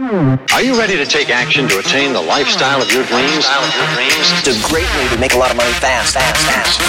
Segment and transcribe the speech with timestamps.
[0.00, 3.44] Are you ready to take action to attain the lifestyle of your dreams?
[3.46, 6.80] It's a great way to make a lot of money fast, fast, fast.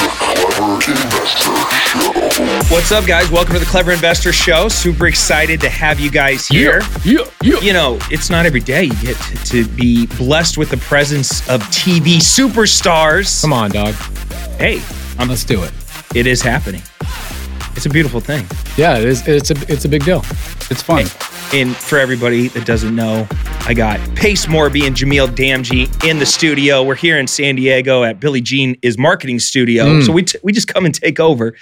[2.71, 3.29] What's up, guys?
[3.29, 4.69] Welcome to the Clever Investor Show.
[4.69, 6.81] Super excited to have you guys here.
[7.03, 7.59] Yeah, yeah.
[7.59, 11.41] You know, it's not every day you get to, to be blessed with the presence
[11.49, 13.41] of TV superstars.
[13.41, 13.95] Come on, dog.
[14.57, 14.81] Hey,
[15.19, 15.73] um, Let's do it.
[16.15, 16.81] it is happening.
[17.75, 18.45] It's a beautiful thing.
[18.77, 19.27] Yeah, it is.
[19.27, 20.19] It's a it's a big deal.
[20.69, 21.05] It's fun.
[21.53, 23.27] And for everybody that doesn't know,
[23.67, 26.83] I got Pace Morby and Jamil Damji in the studio.
[26.83, 29.85] We're here in San Diego at Billy Gene is marketing studio.
[29.85, 30.05] Mm.
[30.05, 31.55] So we t- we just come and take over.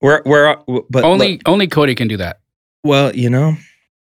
[0.00, 0.56] We're we're
[0.90, 2.40] but Only look, only Cody can do that.
[2.82, 3.56] well, you know,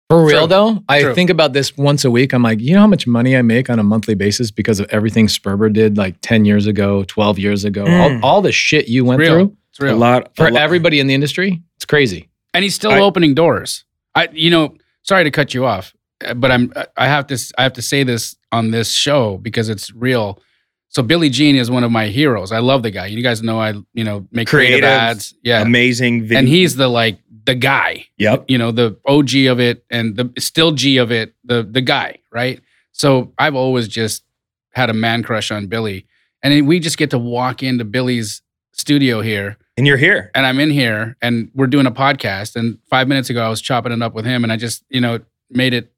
[0.09, 0.47] For real True.
[0.47, 1.15] though, I True.
[1.15, 2.33] think about this once a week.
[2.33, 4.87] I'm like, you know how much money I make on a monthly basis because of
[4.89, 8.23] everything Sperber did like 10 years ago, 12 years ago, Mm.
[8.23, 9.31] all, all the shit you went Real.
[9.31, 9.95] through It's real.
[9.95, 11.61] a lot for a lot- everybody in the industry.
[11.75, 12.29] It's crazy.
[12.53, 13.83] and he's still I- opening doors.
[14.15, 15.93] I, you know, sorry to cut you off,
[16.25, 19.67] uh, but I'm, I have to, I have to say this on this show because
[19.67, 20.39] it's real.
[20.87, 22.53] So Billy Gene is one of my heroes.
[22.53, 23.07] I love the guy.
[23.07, 25.33] You guys know I, you know, make creative, Creative, ads.
[25.43, 26.39] Yeah, amazing video.
[26.39, 28.05] and he's the like the guy.
[28.17, 28.45] yep.
[28.47, 31.35] You know, the OG of it and the still G of it.
[31.43, 32.61] The the guy, right?
[32.93, 34.23] So I've always just
[34.71, 36.05] had a man crush on Billy,
[36.41, 40.31] and we just get to walk into Billy's studio here And you're here.
[40.33, 42.55] and I'm in here and we're doing a podcast.
[42.55, 45.01] And five minutes ago, I was chopping it up with him, and I just, you
[45.01, 45.91] know, made it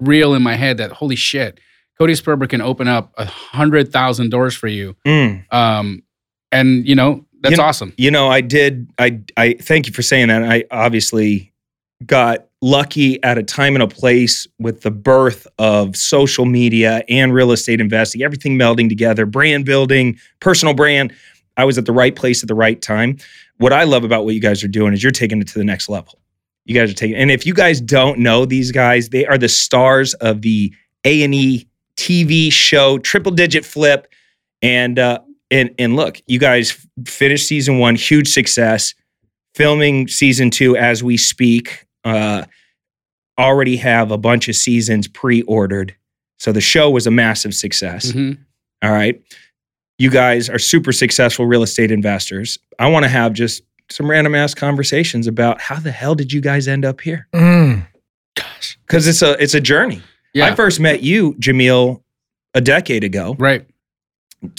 [0.00, 1.60] real in my head that holy shit,
[1.98, 4.96] Cody Sperber can open up a hundred thousand doors for you.
[5.06, 5.52] Mm.
[5.52, 6.02] Um,
[6.50, 7.92] and you know, that's You know- awesome.
[7.96, 8.90] You know, I did.
[8.98, 10.42] I I thank you for saying that.
[10.42, 11.52] I obviously
[12.04, 17.32] got lucky at a time and a place with the birth of social media and
[17.32, 21.12] real estate investing, everything melding together, brand building, personal brand.
[21.56, 23.18] I was at the right place at the right time.
[23.58, 25.64] What I love about what you guys are doing is you're taking it to the
[25.64, 26.18] next level.
[26.64, 29.48] You guys are taking, and if you guys don't know these guys, they are the
[29.48, 30.72] stars of the
[31.04, 34.08] A and E TV show Triple Digit Flip,
[34.62, 38.94] and uh, and and look, you guys finished season one, huge success.
[39.54, 41.86] Filming season two as we speak.
[42.02, 42.44] Uh,
[43.38, 45.94] already have a bunch of seasons pre-ordered,
[46.38, 48.10] so the show was a massive success.
[48.12, 48.38] Mhm.
[48.82, 49.20] All right,
[49.98, 52.58] you guys are super successful real estate investors.
[52.78, 56.40] I want to have just some random ass conversations about how the hell did you
[56.40, 57.28] guys end up here?
[58.34, 58.78] Gosh.
[58.86, 60.02] Because it's a it's a journey.
[60.32, 60.46] Yeah.
[60.46, 62.02] I first met you, Jamil,
[62.54, 63.36] a decade ago.
[63.38, 63.64] right.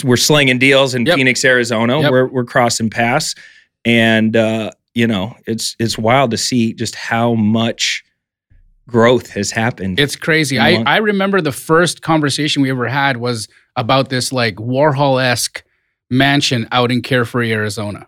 [0.03, 1.15] we're slinging deals in Yep.
[1.17, 1.99] Phoenix, Arizona.
[2.01, 2.11] Yep.
[2.11, 3.35] We're we're crossing paths,
[3.83, 8.04] and uh, you know it's it's wild to see just how much
[8.87, 9.99] growth has happened.
[9.99, 10.59] It's crazy.
[10.59, 15.63] I, I remember the first conversation we ever had was about this like Warhol esque
[16.09, 18.07] mansion out in Carefree, Arizona.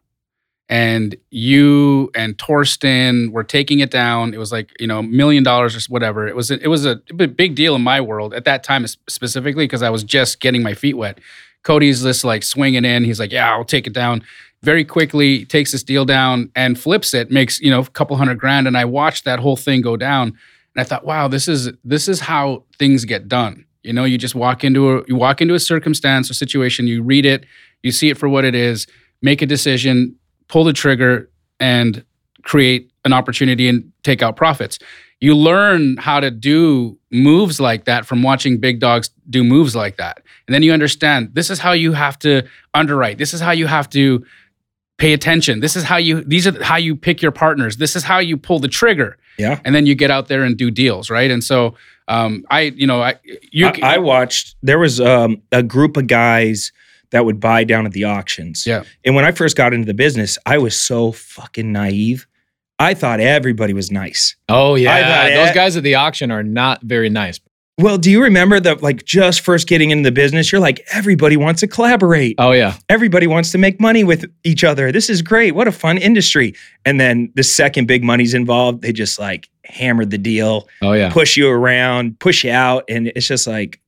[0.69, 4.33] And you and Torsten were taking it down.
[4.33, 6.27] It was like, you know, a million dollars or whatever.
[6.27, 9.63] It was a, it was a big deal in my world at that time specifically
[9.63, 11.19] because I was just getting my feet wet.
[11.63, 13.05] Cody's just like swinging in.
[13.05, 14.23] He's like, yeah, I'll take it down.
[14.61, 18.37] Very quickly takes this deal down and flips it, makes, you know, a couple hundred
[18.37, 18.67] grand.
[18.67, 20.37] And I watched that whole thing go down.
[20.77, 23.65] And I thought, wow, this is this is how things get done.
[23.81, 27.01] You know, you just walk into a you walk into a circumstance or situation, you
[27.01, 27.45] read it,
[27.81, 28.85] you see it for what it is,
[29.23, 30.15] make a decision,
[30.47, 32.05] pull the trigger, and
[32.43, 34.77] create an opportunity and take out profits.
[35.19, 39.97] You learn how to do moves like that from watching big dogs do moves like
[39.97, 40.21] that.
[40.45, 42.43] And then you understand this is how you have to
[42.75, 43.17] underwrite.
[43.17, 44.23] This is how you have to
[44.99, 45.59] pay attention.
[45.59, 47.77] This is how you these are how you pick your partners.
[47.77, 49.59] This is how you pull the trigger yeah.
[49.65, 51.29] and then you get out there and do deals, right?
[51.31, 51.75] And so,
[52.07, 53.15] um, I, you know, I,
[53.51, 54.55] you, I, I watched.
[54.61, 56.71] There was um, a group of guys
[57.11, 58.65] that would buy down at the auctions.
[58.65, 58.83] Yeah.
[59.05, 62.27] And when I first got into the business, I was so fucking naive.
[62.79, 64.35] I thought everybody was nice.
[64.49, 67.39] Oh yeah, I thought those it- guys at the auction are not very nice.
[67.79, 68.81] Well, do you remember that?
[68.81, 72.35] Like just first getting into the business, you're like everybody wants to collaborate.
[72.39, 74.91] Oh yeah, everybody wants to make money with each other.
[74.91, 75.53] This is great.
[75.53, 76.55] What a fun industry.
[76.85, 81.11] And then the second big money's involved, they just like hammered the deal, oh yeah.
[81.11, 82.83] push you around, push you out.
[82.89, 83.79] And it's just like,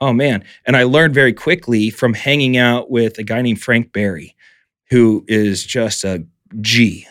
[0.00, 0.42] oh man.
[0.64, 4.34] And I learned very quickly from hanging out with a guy named Frank Barry,
[4.88, 6.24] who is just a
[6.62, 7.06] G,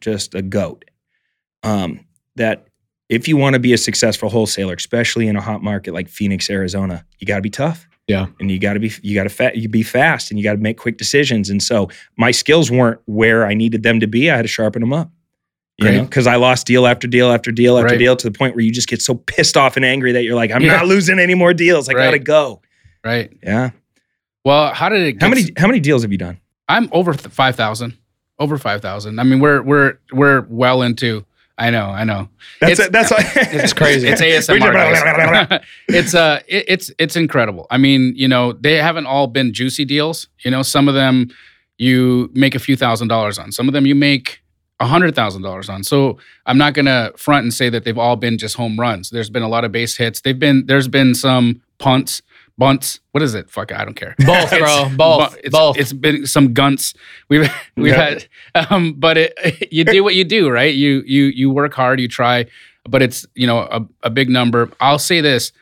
[0.00, 0.86] just a goat.
[1.62, 2.06] Um,
[2.36, 2.68] that
[3.08, 6.48] if you want to be a successful wholesaler, especially in a hot market like Phoenix,
[6.50, 8.26] Arizona, you got to be tough Yeah.
[8.40, 10.52] and you got to be you got to fa- you be fast and you got
[10.52, 14.30] to make quick decisions and so my skills weren't where i needed them to be
[14.30, 15.10] i had to sharpen them up
[15.78, 15.96] you Great.
[15.96, 17.98] know because i lost deal after deal after deal after Right.
[17.98, 20.34] deal to the point where you just get so pissed off and angry that you're
[20.36, 20.76] like i'm Yeah.
[20.76, 22.04] not losing any more deals i Right.
[22.06, 22.60] gotta go
[23.04, 23.32] right?
[23.42, 23.70] yeah
[24.44, 25.22] Well, how did it?
[25.22, 27.96] how get many how many deals have you done I'm over five thousand.
[28.38, 29.18] Over five thousand.
[29.20, 31.24] I mean, we're we're we're well into
[31.56, 32.28] I know, I know.
[32.60, 32.92] That's It's- it.
[32.92, 33.12] That's.
[33.64, 34.08] It's crazy.
[34.08, 35.62] It's ASMR.
[35.88, 37.66] it's uh, it, it's it's incredible.
[37.70, 40.26] I mean, you know, they haven't all been juicy deals.
[40.44, 41.28] You know, some of them
[41.78, 43.52] you make a few thousand dollars on.
[43.52, 44.40] Some of them you make
[44.80, 45.84] a hundred thousand dollars on.
[45.84, 49.10] So I'm not gonna front and say that they've all been just home runs.
[49.10, 50.20] There's been a lot of base hits.
[50.22, 52.20] They've been there's been some punts,
[52.58, 53.00] bunts.
[53.12, 53.50] What is it?
[53.50, 54.14] Fuck, I don't care.
[54.18, 54.88] Both, bro.
[54.96, 55.36] Both.
[55.42, 55.76] It's, Both.
[55.78, 56.94] It's been some gunts.
[57.28, 58.18] We've we've Yeah.
[58.54, 60.74] had, um, but it, you do what you do, right?
[60.74, 62.46] You you you work hard, you try,
[62.88, 64.70] but it's you know a, a big number.
[64.80, 65.52] I'll say this: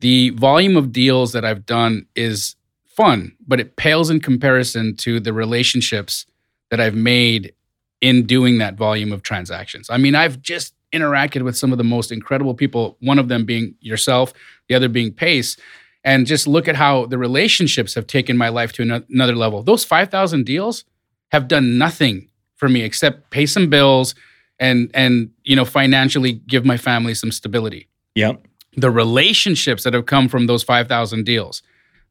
[0.00, 2.56] the volume of deals that I've done is
[2.86, 6.26] fun, but it pales in comparison to the relationships
[6.70, 7.52] that I've made
[8.00, 9.88] in doing that volume of transactions.
[9.90, 12.96] I mean, I've just interacted with some of the most incredible people.
[13.00, 14.32] One of them being yourself,
[14.68, 15.56] the other being Pace
[16.04, 19.62] and just look at how the relationships have taken my life to another level.
[19.62, 20.84] Those 5,000 deals
[21.30, 24.14] have done nothing for me except pay some bills
[24.58, 27.88] and and you know financially give my family some stability.
[28.14, 28.46] Yep.
[28.76, 31.62] The relationships that have come from those 5,000 deals,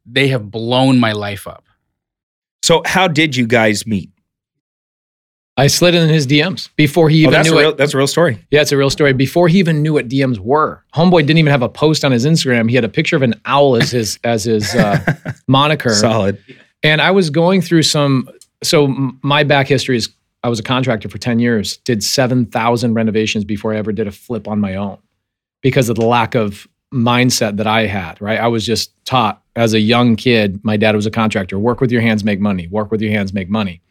[0.05, 1.65] they have blown my life up.
[2.63, 4.11] So how did you guys meet?
[5.59, 7.69] I slid in his DMs before he Oh, even that's a knew real.
[7.69, 7.77] it.
[7.77, 8.39] That's a real story.
[8.51, 9.13] Yeah, it's a real story.
[9.13, 12.25] Before he even knew what DMs were, Homeboy didn't even have a post on his
[12.25, 12.69] Instagram.
[12.69, 14.99] He had a picture of an owl as his as his uh,
[15.47, 15.89] moniker.
[15.93, 16.41] Solid.
[16.83, 18.29] And I was going through some.
[18.63, 18.87] So
[19.21, 20.09] my back history is
[20.43, 21.77] I was a contractor for ten years.
[21.77, 24.97] Did seven thousand renovations before I ever did a flip on my own,
[25.61, 28.21] because of the lack of mindset that I had.
[28.21, 30.63] Right, I was just taught as a young kid.
[30.63, 31.59] My dad was a contractor.
[31.59, 32.67] Work with your hands, make money.
[32.67, 33.81] Work with your hands, make money.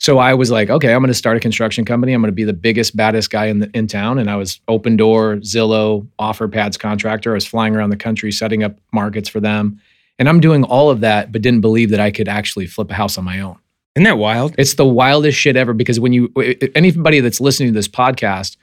[0.00, 2.14] So I was like, okay, I'm going to start a construction company.
[2.14, 4.18] I'm going to be the biggest, baddest guy in the, in town.
[4.18, 7.32] And I was Opendoor, Zillow, Offerpads contractor.
[7.32, 9.78] I was flying around the country setting up markets for them.
[10.18, 12.94] And I'm doing all of that, but didn't believe that I could actually flip a
[12.94, 13.58] house on my own.
[13.94, 14.54] Isn't that wild?
[14.56, 16.32] It's the wildest shit ever because when you,
[16.74, 18.56] anybody that's listening to this podcast,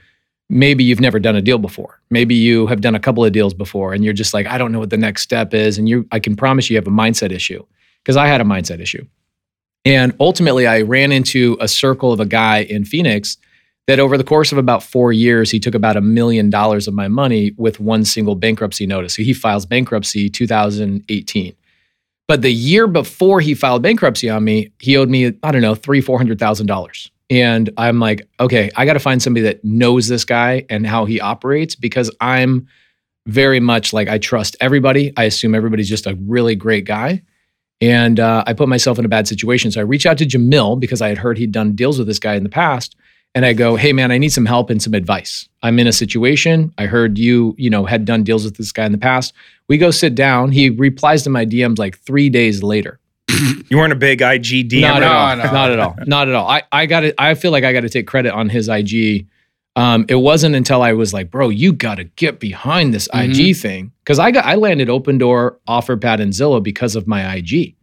[0.49, 2.01] maybe you've never done a deal before.
[2.09, 4.71] Maybe you have done a couple of deals before and you're just like, I don't
[4.71, 5.77] know what the next step is.
[5.77, 7.63] And you, I can promise you, you have a mindset issue
[8.03, 9.05] because I had a mindset issue.
[9.87, 13.37] And ultimately, I ran into a circle of a guy in Phoenix
[13.87, 16.93] that over the course of about four years, he took about a million dollars of
[16.93, 19.15] my money with one single bankruptcy notice.
[19.15, 21.55] So he files bankruptcy 2018.
[22.27, 25.73] But the year before he filed bankruptcy on me, he owed me, I don't know,
[25.73, 27.09] three, four hundred thousand dollars.
[27.29, 31.05] And I'm like, okay, I got to find somebody that knows this guy and how
[31.05, 32.67] he operates because I'm
[33.25, 35.13] very much like I trust everybody.
[35.15, 37.21] I assume everybody's just a really great guy.
[37.79, 39.71] And uh, I put myself in a bad situation.
[39.71, 42.19] So I reach out to Jamil because I had heard he'd done deals with this
[42.19, 42.95] guy in the past.
[43.35, 45.47] And I go, hey man, I need some help and some advice.
[45.61, 46.73] I'm in a situation.
[46.79, 49.31] I heard you, you know, had done deals with this guy in the past.
[49.67, 50.51] We go sit down.
[50.51, 52.99] He replies to my DMs like three days later.
[53.69, 54.79] You weren't a big IG DM.
[54.81, 55.35] Not at No, all.
[55.35, 55.43] no.
[55.51, 55.95] Not at all.
[56.07, 56.47] Not at all.
[56.47, 57.13] I, I got it.
[57.17, 59.27] I feel like I got to take credit on his IG.
[59.77, 63.55] Um, it wasn't until I was like, bro, you got to get behind this IG
[63.55, 63.91] thing.
[64.05, 67.75] Cause I got, I landed Opendoor, OfferPad and Zillow because of my IG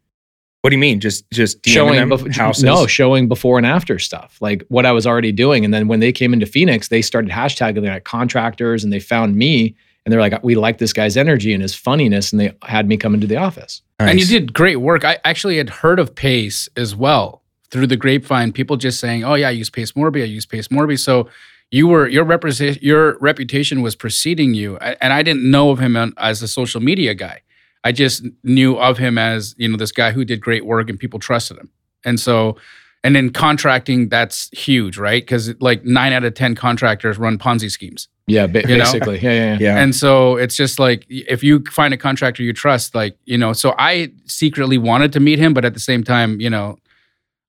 [0.62, 0.98] What do you mean?
[0.98, 2.64] Just just DMing showing them bef- houses?
[2.64, 6.00] no showing before and after stuff like what i was already doing and then when
[6.00, 9.74] they came into phoenix they started hashtagging like contractors and they found me
[10.04, 12.96] and they're like we like this guy's energy and his funniness and they had me
[12.96, 15.04] come into the office And you did great work.
[15.04, 18.50] I actually had heard of Pace as well through the grapevine.
[18.52, 20.20] People just saying, "Oh yeah, I use Pace Morby.
[20.22, 21.28] I use Pace Morby." So
[21.70, 25.96] you were your represent your reputation was preceding you, and I didn't know of him
[26.16, 27.42] as a social media guy.
[27.82, 30.98] I just knew of him as you know this guy who did great work and
[30.98, 31.70] people trusted him.
[32.04, 32.56] And so,
[33.02, 35.22] and then contracting that's huge, right?
[35.22, 38.08] Because like nine out of ten contractors run Ponzi schemes.
[38.26, 39.58] yeah ba- basically yeah yeah, yeah.
[39.60, 39.82] Yeah.
[39.82, 43.52] And so it's just like if you find a contractor you trust, like, you know,
[43.52, 46.78] so I secretly wanted to meet him, but at the same time, you know,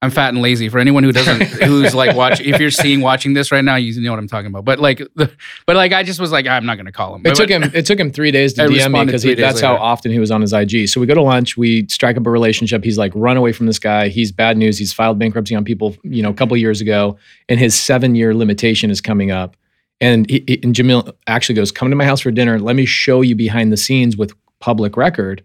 [0.06, 0.70] I'm fat and lazy.
[0.70, 4.00] For anyone who doesn't, who's like watch, if you're seeing watching this right now, you
[4.02, 4.64] know what I'm talking about.
[4.64, 5.30] But like, the,
[5.66, 7.22] but like, I just was like, I'm not going to call him.
[7.22, 7.64] It But- took him.
[7.64, 10.32] It took him three days to I DM me because that's how often he was
[10.32, 10.88] on his IG.
[10.88, 11.58] So we go to lunch.
[11.58, 12.84] We strike up a relationship.
[12.84, 14.08] He's like, run away from this guy.
[14.08, 14.78] He's bad news.
[14.78, 17.18] He's filed bankruptcy on people, you know, a couple years ago,
[17.50, 19.58] and his seven year limitation is coming up.
[20.02, 22.60] And, he, he- and Jamil actually goes, "Come to my house for dinner.
[22.60, 25.44] Let me show you behind the scenes with public record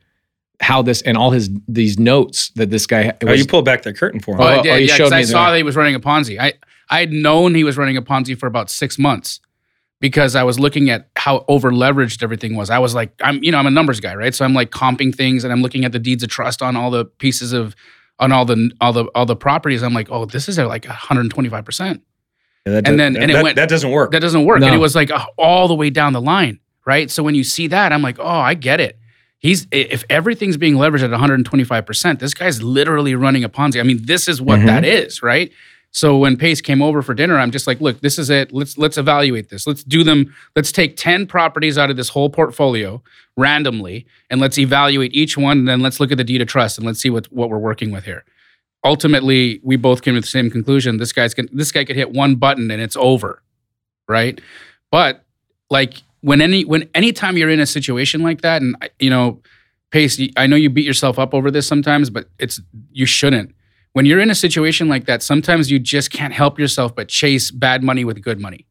[0.60, 3.92] how this and all his these notes that this guy Oh, you pulled back the
[3.94, 4.40] curtain for him.
[4.42, 4.72] Oh, I Oh, did.
[4.72, 5.50] oh, yeah, showed 'cause I saw that.
[5.52, 6.38] that he was running a Ponzi.
[6.38, 6.52] I
[6.90, 9.40] I had known he was running a Ponzi for about six months
[10.00, 12.68] because I was looking at how over leveraged everything was.
[12.70, 14.34] I was like, I'm you know I'm a numbers guy, right?
[14.34, 16.90] So I'm like comping things and I'm looking at the deeds of trust on all
[16.90, 17.74] the pieces of
[18.18, 19.82] on all the all the all the properties.
[19.82, 22.02] I'm like, oh, this is at like 125 percent.
[22.66, 24.12] Yeah, that and does- then- that, and it that- went- that doesn't work.
[24.12, 24.60] That doesn't work.
[24.60, 24.66] No.
[24.66, 27.10] And it was like uh, all the way down the line, right?
[27.10, 28.98] So when you see that, I'm like, oh, I get it.
[29.40, 33.80] He's if everything's being leveraged at 125%, this guy's literally running a Ponzi.
[33.80, 34.66] I mean, this is what Mhm.
[34.66, 35.50] that is, right?
[35.92, 38.52] So when Pace came over for dinner, I'm just like, look, this is it.
[38.52, 39.66] Let's let's evaluate this.
[39.66, 40.32] Let's do them.
[40.54, 43.02] Let's take 10 properties out of this whole portfolio
[43.36, 45.58] randomly and let's evaluate each one.
[45.60, 47.58] And then let's look at the deed of trust and let's see what, what we're
[47.58, 48.24] working with here.
[48.84, 50.98] Ultimately, we both came to the same conclusion.
[50.98, 53.42] This guy's gonna, this guy could hit one button and it's over.
[54.06, 54.40] Right.
[54.92, 55.24] But
[55.70, 59.40] like when any when anytime you're in a situation like that, and you know,
[59.90, 62.60] Pace, I know you beat yourself up over this sometimes, but it's
[62.92, 63.54] you shouldn't
[63.92, 67.50] when you're in a situation like that, sometimes you just can't help yourself but chase
[67.50, 68.64] bad money with good money.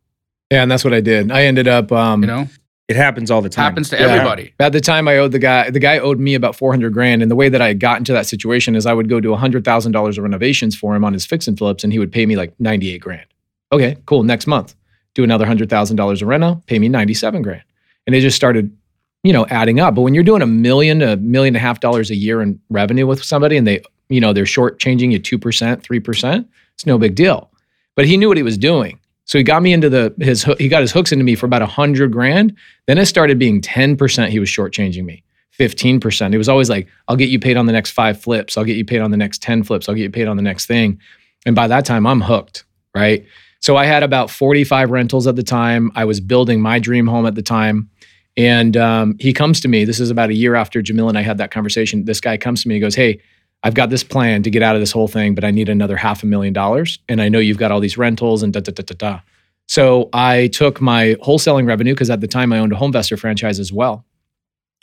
[0.49, 1.29] Yeah, and that's what I did.
[1.31, 2.47] I ended up, um, You know,
[2.87, 3.65] It happens all the time.
[3.65, 4.07] happens to Yeah.
[4.07, 4.53] everybody.
[4.59, 5.69] At the time, I owed the guy.
[5.69, 8.13] The guy owed me about four hundred grand, and the way that I got into
[8.13, 11.11] that situation is I would go do hundred thousand dollars of renovations for him on
[11.13, 13.25] his fix and flips, and he would pay me like ninety eight grand.
[13.73, 14.23] Okay, cool.
[14.23, 14.73] Next month,
[15.15, 17.63] do another hundred thousand dollars of reno, pay me ninety seven grand,
[18.07, 18.75] and it just started,
[19.23, 19.95] you know, adding up.
[19.95, 22.59] But when you're doing a million, a million and a half dollars a year in
[22.69, 26.85] revenue with somebody, and they, you know, they're shortchanging you two percent, three percent, it's
[26.85, 27.49] no big deal.
[27.95, 28.99] But he knew what he was doing.
[29.25, 31.61] So he got me into the his he got his hooks into me for about
[31.61, 32.55] a hundred grand.
[32.87, 34.31] Then it started being ten percent.
[34.31, 35.23] He was shortchanging me.
[35.51, 36.33] Fifteen percent.
[36.33, 38.57] It was always like, "I'll get you paid on the next five flips.
[38.57, 39.87] I'll get you paid on the next ten flips.
[39.87, 40.99] I'll get you paid on the next thing."
[41.45, 42.63] And by that time, I'm hooked,
[42.95, 43.25] right?
[43.59, 45.91] So I had about forty-five rentals at the time.
[45.95, 47.89] I was building my dream home at the time,
[48.37, 49.85] and um, he comes to me.
[49.85, 52.05] This is about a year after Jamil and I had that conversation.
[52.05, 52.75] This guy comes to me.
[52.75, 53.19] He goes, "Hey."
[53.61, 55.97] I've got this plan to get out of this whole thing, but I need another
[55.97, 56.97] half a million dollars.
[57.09, 59.19] And I know you've got all these rentals and da da da da da.
[59.67, 63.59] So I took my wholesaling revenue because at the time I owned a Homevestor franchise
[63.59, 64.05] as well.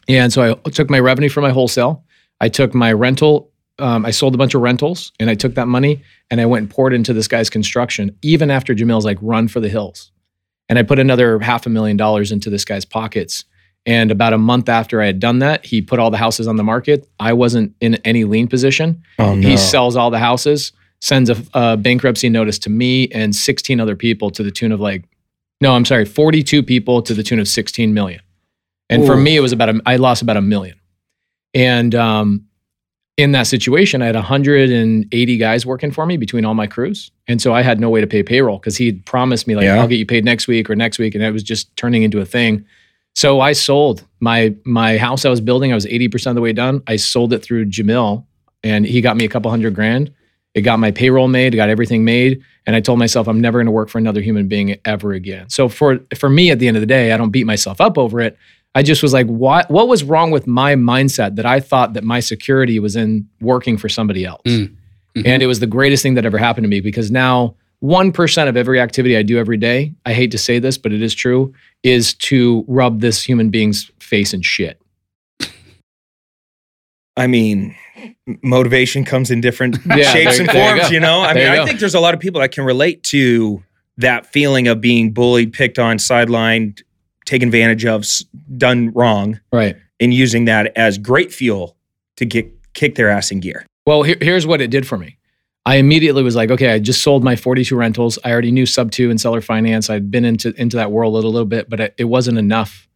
[0.09, 2.05] And so I took my revenue from my wholesale.
[2.43, 3.51] I took my rental.
[3.79, 6.63] Um, I sold a bunch of rentals and I took that money and I went
[6.63, 10.13] and poured into this guy's construction, even after Jamil's like, run for the hills.
[10.69, 13.45] And I put another half a million dollars into this guy's pockets.
[13.85, 16.57] And about a month after I had done that, he put all the houses on
[16.57, 17.09] the market.
[17.21, 19.03] I wasn't in any lien position.
[19.19, 19.49] Oh, no.
[19.49, 23.95] He sells all the houses, sends a, a bankruptcy notice to me and 16 other
[23.95, 25.05] people to the tune of like,
[25.61, 28.21] no, I'm sorry, 42 people to the tune of 16 million.
[28.89, 30.79] And for me, it was about a, I lost about a million.
[31.55, 32.46] And um,
[33.17, 37.11] in that situation, I had 180 guys working for me between all my crews.
[37.27, 39.81] And so I had no way to pay payroll because he'd promised me like, Yeah.
[39.81, 41.15] I'll get you paid next week or next week.
[41.15, 42.65] And it was just turning into a thing.
[43.15, 45.73] So I sold my my house I was building.
[45.73, 46.83] I was 80% of the way done.
[46.87, 48.27] I sold it through Jamil
[48.63, 50.13] and he got me a couple hundred grand.
[50.55, 52.43] It got my payroll made, it got everything made.
[52.67, 55.49] And I told myself I'm never going to work for another human being ever again.
[55.49, 57.97] So for for me at the end of the day, I don't beat myself up
[57.97, 58.37] over it.
[58.77, 62.05] I just was like, what what was wrong with my mindset that I thought that
[62.05, 64.43] my security was in working for somebody else?
[64.47, 64.77] Mm.
[65.17, 65.23] Mhm.
[65.27, 68.57] And it was the greatest thing that ever happened to me because now 1% of
[68.57, 71.55] every activity I do every day, I hate to say this, but it is true,
[71.83, 74.79] is to rub this human being's face in shit.
[77.17, 77.75] I mean,
[78.43, 80.95] motivation comes in different Yeah, shapes there- and there forms, go.
[80.95, 81.21] you know?
[81.21, 83.63] I There mean, I think there's a lot of people that can relate to
[83.99, 86.83] that feeling of being bullied, picked on, sidelined,
[87.27, 88.07] taken advantage of,
[88.57, 89.77] done wrong, Right.
[90.01, 91.77] and using that as great fuel
[92.17, 93.67] to get kick their ass in gear.
[93.87, 95.17] Well, here, here's what it did for me.
[95.65, 98.19] I immediately was like, okay, I just sold my 42 rentals.
[98.25, 99.91] I already knew sub two and seller finance.
[99.91, 102.87] I'd been into into that world a little, little bit, but it, it wasn't enough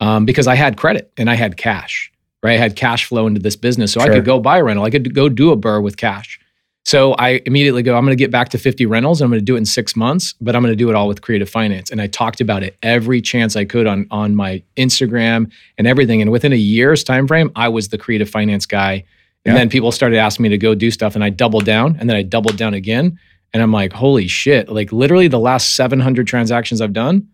[0.00, 2.10] um, because I had credit and I had cash.
[2.42, 4.84] Right, I had cash flow into this business, so I could go buy a rental.
[4.84, 6.38] I could go do a BRRRR with cash.
[6.86, 9.20] So I immediately go, I'm going to get back to 50 rentals.
[9.20, 11.08] I'm going to do it in six months, but I'm going to do it all
[11.08, 11.90] with creative finance.
[11.90, 16.22] And I talked about it every chance I could on on my Instagram and everything.
[16.22, 19.02] And within a year's time frame, I was the creative finance guy.
[19.44, 19.54] And Yeah.
[19.54, 22.16] then people started asking me to go do stuff, and I doubled down, and then
[22.16, 23.18] I doubled down again.
[23.52, 24.68] And I'm like, holy shit!
[24.68, 27.26] Like literally, the last 700 transactions I've done,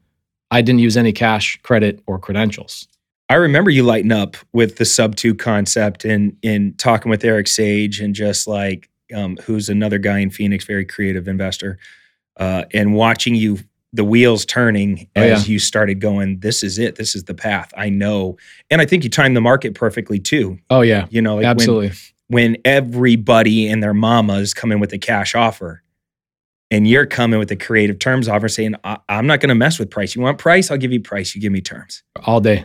[0.51, 2.89] I didn't use any cash, credit, or credentials.
[3.29, 7.49] I remember you lighting up with the sub two concept and in talking with Eric
[7.49, 11.79] Sage and just like um, who's another guy in Phoenix, very creative investor,
[12.39, 13.59] uh, and watching you
[13.93, 16.41] the wheels turning Oh, as you started going.
[16.41, 16.97] This is it.
[16.97, 17.71] This is the path.
[17.77, 18.39] I know,
[18.71, 20.59] and I think you timed the market perfectly too.
[20.71, 21.91] Oh yeah, You know, like when- absolutely.
[22.29, 25.83] when everybody and their mamas come in with a cash offer
[26.71, 29.79] and you're coming with a creative terms offer saying I- i'm not going to mess
[29.79, 32.65] with price you want price i'll give you price you give me terms All day.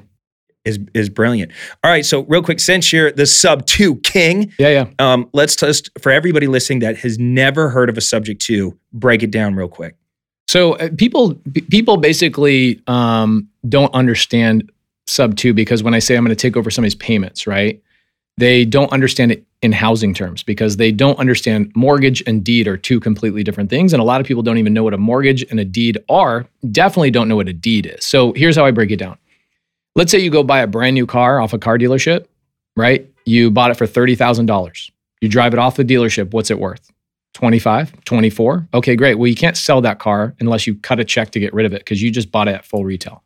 [0.68, 1.52] Is is brilliant
[1.84, 4.86] all right so real quick since you're the sub 2 king Yeah, yeah.
[5.00, 9.24] um, let's just for everybody listening that has never heard of a subject 2 break
[9.24, 9.96] it down real quick
[10.50, 14.70] So uh, people p- people basically um, don't understand
[15.08, 17.82] sub two because when I say I'm going to take over somebody's payments, right?
[18.38, 22.78] They don't understand it in housing terms because they don't understand mortgage and deed are
[22.78, 25.44] two completely different things, and a lot of people don't even know what a mortgage
[25.50, 26.46] and a deed are.
[26.72, 28.06] Definitely don't know what a deed is.
[28.06, 29.18] So here's how I break it down.
[29.98, 32.28] Let's say you go buy a brand new car off a car dealership,
[32.76, 33.10] right?
[33.26, 34.92] You bought it for thirty thousand dollars.
[35.22, 36.34] You drive it off the dealership.
[36.34, 36.92] What's it worth?
[37.34, 38.68] 25, 24.
[38.76, 39.16] Okay, great.
[39.16, 41.74] Well, you can't sell that car unless you cut a check to get rid of
[41.74, 43.24] it because you just bought it at full retail.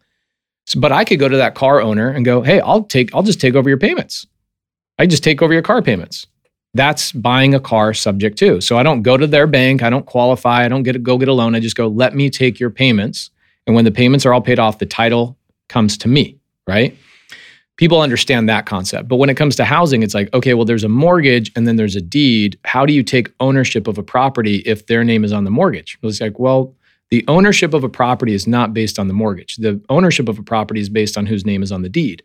[0.66, 3.24] So, but I could go to that car owner and go, "Hey, I'll take I'll
[3.24, 4.26] just take over your payments.
[4.98, 6.26] I just take over your car payments."
[6.74, 8.62] That's buying a car subject to.
[8.62, 11.18] So I don't go to their bank, I don't qualify, I don't get a, go
[11.18, 11.54] get a loan.
[11.54, 13.30] I just go, "Let me take your payments."
[13.68, 15.38] And when the payments are all paid off, the title
[15.68, 16.38] comes to me,
[16.68, 16.98] right?
[17.82, 19.08] people understand that concept.
[19.08, 21.78] But when it comes to housing, it's like, okay, well, there's a mortgage and then
[21.78, 22.60] there's a deed.
[22.64, 25.98] How do you take ownership of a property if their name is on the mortgage?
[26.04, 26.76] It's like, well,
[27.10, 29.56] the ownership of a property is not based on the mortgage.
[29.56, 32.22] The ownership of a property is based on whose name is on the deed.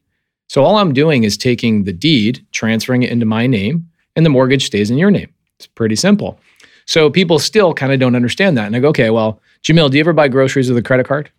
[0.48, 4.30] So all I'm doing is taking the deed, transferring it into my name, and the
[4.30, 5.32] mortgage stays in your name.
[5.58, 6.38] It's pretty simple.
[6.84, 8.66] So people still kind of don't understand that.
[8.66, 11.30] And I go, okay, well, Jamil, do you ever buy groceries with a credit card?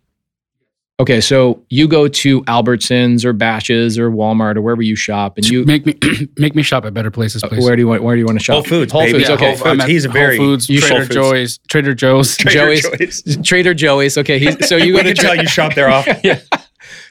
[1.00, 5.48] Okay, so you go to Albertsons or Bashas' or Walmart or wherever you shop, and
[5.48, 5.94] you make me
[6.36, 7.44] make me shop at better places.
[7.44, 7.62] Uh, please.
[7.64, 8.54] where do you want where do you want to shop?
[8.54, 9.18] Whole Foods, Whole baby.
[9.18, 9.28] Foods.
[9.28, 9.84] Yeah, Okay, Whole Foods.
[9.84, 11.14] He's a very- Whole Foods, Trader Whole Foods.
[11.14, 12.36] Joe's, Trader Joe's.
[12.36, 13.22] Joey's.
[13.22, 14.18] Trader Trader Joey's.
[14.18, 16.16] Okay, he's, so you go we to can tell you shop there often.
[16.24, 16.40] yeah.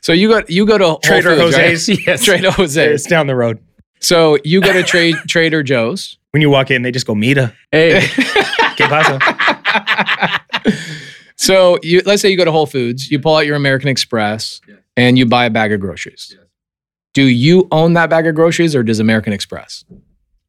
[0.01, 1.69] So you go you go to Whole Trader Foods, right?
[1.69, 1.99] Jose's.
[2.07, 2.25] Yes.
[2.25, 2.77] Trader Jose's.
[2.77, 3.59] It's down the road.
[4.01, 6.17] So you go to trade Trader Joe's.
[6.31, 7.53] When you walk in, they just go, Mita.
[7.71, 8.01] Hey,
[8.75, 9.17] ¿Qué pasa?
[11.37, 14.59] So you let's say you go to Whole Foods, you pull out your American Express,
[14.95, 16.35] and you buy a bag of groceries.
[17.13, 19.83] Do you own that bag of groceries, or does American Express?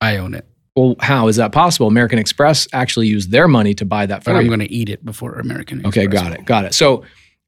[0.01, 1.89] I own it, Well, how is that possible?
[1.89, 4.89] American Express actually used their money to buy that for but I'm going to eat
[4.89, 5.81] it before American.
[5.81, 5.93] Express.
[5.97, 6.73] Okay, got it, got it.
[6.75, 7.03] So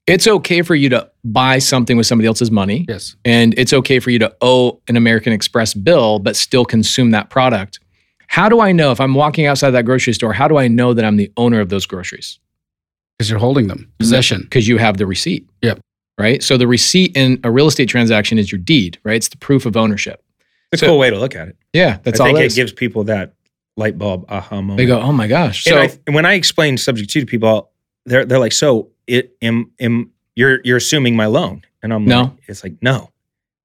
[0.05, 3.15] it's okay for you to buy something with somebody else's money, Yes.
[3.23, 7.29] and it's okay for you to owe an American Express bill, but still consume that
[7.29, 7.79] product.
[8.27, 10.33] How do I know if I'm walking outside that grocery store?
[10.33, 12.37] How do I know that I'm the owner of those groceries?
[13.21, 13.91] Because you're holding them.
[13.99, 14.41] Possession.
[14.41, 15.47] Because you have the receipt.
[15.61, 15.79] Yep.
[16.17, 16.41] Right.
[16.41, 18.97] So the receipt in a real estate transaction is your deed.
[19.03, 19.15] Right.
[19.15, 20.23] It's the proof of ownership.
[20.71, 21.57] It's a cool way to look at it.
[21.73, 22.55] Yeah, that's I all think it it is.
[22.55, 23.33] gives people that
[23.77, 24.77] light bulb aha moment.
[24.77, 25.63] they go, oh my gosh.
[25.65, 27.69] So and I, when I explain subject to to people,
[28.05, 32.21] they're they're like, so it am am you're you're assuming my loan, and I'm No.
[32.21, 33.11] like, it's like no,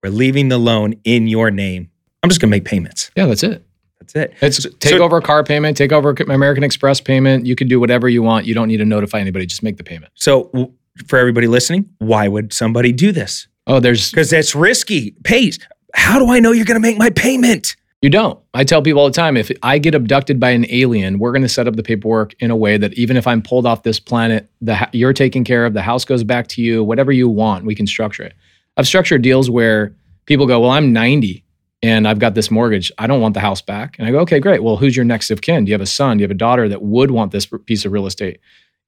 [0.02, 1.90] we're leaving the loan in your name.
[2.22, 3.10] I'm just gonna make payments.
[3.16, 3.64] yeah, that's it.
[4.12, 4.34] That's it.
[4.40, 7.46] It's So- take so- over a car payment, take over American Express payment.
[7.46, 8.46] You can do whatever you want.
[8.46, 9.46] You don't need to notify anybody.
[9.46, 10.12] Just make the payment.
[10.14, 10.72] So
[11.06, 13.46] for everybody listening, why would somebody do this?
[13.66, 15.14] Oh, there's Because that's risky.
[15.24, 15.58] Pace.
[15.94, 17.74] How do I know you're gonna make my payment?
[18.02, 18.38] You don't.
[18.54, 21.42] I tell people all the time if I get abducted by an alien, we're going
[21.42, 23.98] to set up the paperwork in a way that even if I'm pulled off this
[23.98, 27.64] planet, the you're taken care of, the house goes back to you, whatever you want,
[27.64, 28.34] we can structure it.
[28.76, 29.94] I've structured deals where
[30.26, 31.42] people go, "Well, I'm 90
[31.82, 32.90] and I've got this mortgage.
[32.98, 34.62] I don't want the house back." And I go, "Okay, great.
[34.62, 35.64] Well, who's your next of kin?
[35.64, 36.16] Do you have a son?
[36.16, 38.38] Do you have a daughter that would want this piece of real estate?"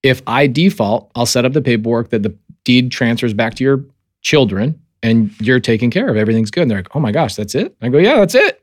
[0.02, 3.84] If I default, I'll set up the paperwork that the deed transfers back to your
[4.22, 6.16] children and you're taken care of.
[6.16, 6.62] Everything's good.
[6.62, 8.62] And they're like, "Oh my gosh, that's it?" I go, "Yeah, that's it."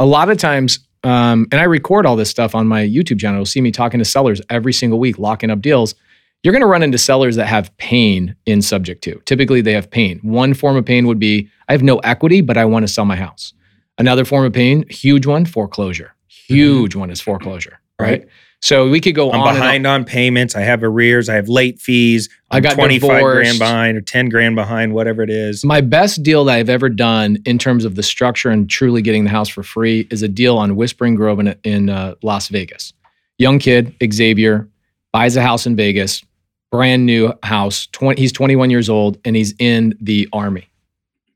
[0.00, 3.38] a lot of times, um, and I record all this stuff on my YouTube channel.
[3.38, 5.94] You'll see me talking to sellers every single week, locking up deals.
[6.42, 9.20] You're going to run into sellers that have pain in subject to.
[9.26, 10.20] Typically, they have pain.
[10.22, 13.04] One form of pain would be I have no equity, but I want to sell
[13.04, 13.52] my house.
[13.98, 16.14] Another form of pain, huge one, foreclosure.
[16.28, 18.20] Huge one is foreclosure, right?
[18.22, 18.28] Right.
[18.62, 20.54] So we could go I'm on behind on payments.
[20.54, 21.28] I have arrears.
[21.30, 22.28] I have late fees.
[22.50, 23.34] I I'm got 25 divorced.
[23.34, 25.64] grand behind or 10 grand behind, whatever it is.
[25.64, 29.24] My best deal that I've ever done in terms of the structure and truly getting
[29.24, 32.92] the house for free is a deal on Whispering Grove in, in uh, Las Vegas.
[33.38, 34.68] Young kid, Xavier,
[35.12, 36.22] buys a house in Vegas,
[36.70, 37.86] brand new house.
[37.88, 40.68] 20, he's 21 years old and he's in the army.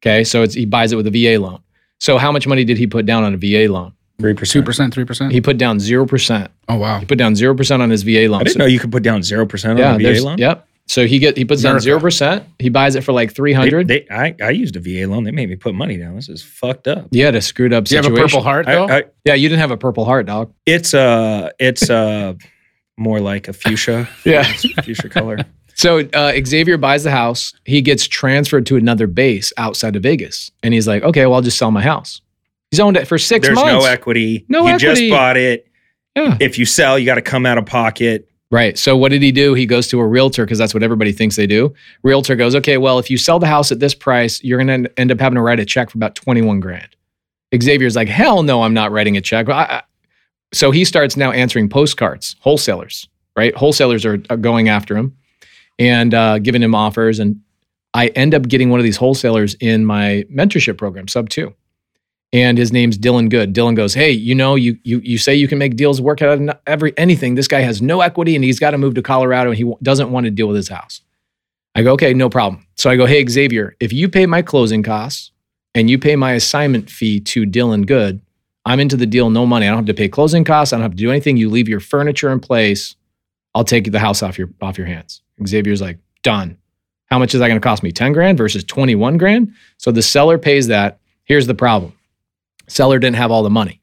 [0.03, 1.61] Okay, so it's, he buys it with a VA loan.
[1.99, 3.92] So how much money did he put down on a VA loan?
[4.20, 4.51] 3%.
[4.51, 5.33] Two percent, three percent.
[5.33, 6.51] He put down zero percent.
[6.68, 7.01] Oh wow.
[7.01, 8.40] He put down zero percent on his VA loan.
[8.40, 10.38] I didn't So- know you could put down 0% on yeah, a VA there's- loan.
[10.38, 10.68] Yep.
[10.87, 12.44] So he get he puts down zero percent.
[12.59, 13.88] He buys it for like 300.
[13.88, 15.25] They- they- I, I used a VA loan.
[15.25, 16.14] They made me put money down.
[16.14, 17.09] This is fucked up.
[17.11, 18.88] You had a screwed up Do you have a purple heart I- though?
[18.88, 20.53] I- Yeah, you didn't have a purple heart, dog.
[20.66, 22.35] it's uh it's uh
[22.96, 24.09] more like a fuchsia.
[24.24, 24.42] Yeah.
[24.44, 25.38] Fuchsia color.
[25.76, 27.52] So uh, Xavier buys the house.
[27.64, 31.42] He gets transferred to another base outside of Vegas, and he's like, "Okay, well, I'll
[31.42, 32.20] just sell my house."
[32.70, 33.85] He's owned it for six There's months.
[33.85, 34.44] no equity.
[34.48, 34.85] No you equity.
[34.87, 35.66] just bought it.
[36.16, 36.37] Yeah.
[36.40, 38.28] If you sell, you got to come out of pocket.
[38.52, 38.78] Right.
[38.78, 39.54] So what did he do?
[39.54, 41.74] He goes to a realtor because that's what everybody thinks they do.
[42.04, 44.98] Realtor goes, "Okay, well, if you sell the house at this price, you're going to
[45.00, 46.94] end up having to write a check for about twenty-one grand."
[47.61, 49.83] Xavier's like, "Hell no, I'm not writing a check." I-
[50.55, 53.09] so he starts now answering postcards, wholesalers.
[53.37, 55.17] Right, wholesalers are, are going after him
[55.77, 57.40] and uh, giving him offers, and
[57.93, 61.53] I end up getting one of these wholesalers in my mentorship program, sub two.
[62.33, 63.53] And his name's Dylan Good.
[63.53, 66.40] Dylan goes, "Hey, you know, you you you say you can make deals work out
[66.40, 67.35] of every anything.
[67.35, 69.79] This guy has no equity, and he's got to move to Colorado, and he w-
[69.83, 71.01] doesn't want to deal with his house."
[71.75, 74.83] I go, "Okay, no problem." So I go, "Hey, Xavier, if you pay my closing
[74.83, 75.33] costs
[75.75, 78.21] and you pay my assignment fee to Dylan Good,
[78.64, 79.66] I'm into the deal, no money.
[79.66, 80.72] I don't have to pay closing costs.
[80.72, 81.37] I don't have to do anything.
[81.37, 82.96] You leave your furniture in place.
[83.55, 85.22] I'll take the house off your off your hands.
[85.46, 86.57] Xavier's like, done.
[87.07, 87.92] How much is that going to cost me?
[87.92, 89.53] 10 grand versus 21 grand?
[89.77, 90.98] So the seller pays that.
[91.24, 91.92] Here's the problem.
[92.66, 93.81] Seller didn't have all the money.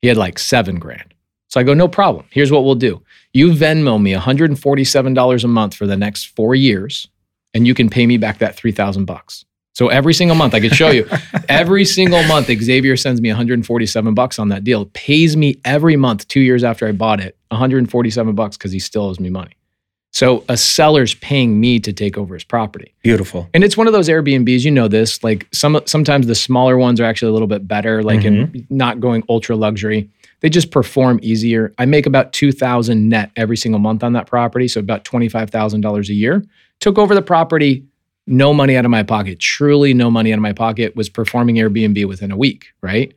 [0.00, 1.14] He had like seven grand.
[1.48, 2.26] So I go, no problem.
[2.30, 3.02] Here's what we'll do.
[3.32, 7.08] You Venmo me $147 a month for the next four years,
[7.52, 9.44] and you can pay me back that 3000 bucks.
[9.74, 11.08] So every single month, I could show you.
[11.48, 14.86] every single month, Xavier sends me 147 bucks on that deal.
[14.86, 19.02] Pays me every month, two years after I bought it, 147 bucks because he still
[19.02, 19.56] owes me money.
[20.12, 22.94] So a seller's paying me to take over his property.
[23.02, 23.48] Beautiful.
[23.52, 27.00] And it's one of those Airbnbs, you know this, like some sometimes the smaller ones
[27.00, 28.76] are actually a little bit better, like in mm-hmm.
[28.76, 30.08] not going ultra luxury.
[30.38, 31.74] They just perform easier.
[31.78, 36.14] I make about 2000 net every single month on that property, so about $25,000 a
[36.14, 36.44] year.
[36.78, 37.84] Took over the property,
[38.26, 41.56] no money out of my pocket, truly no money out of my pocket, was performing
[41.56, 43.12] Airbnb within a week, right?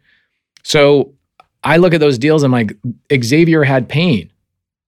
[0.64, 1.14] So
[1.64, 2.76] I look at those deals, I'm like,
[3.14, 4.32] Xavier had pain,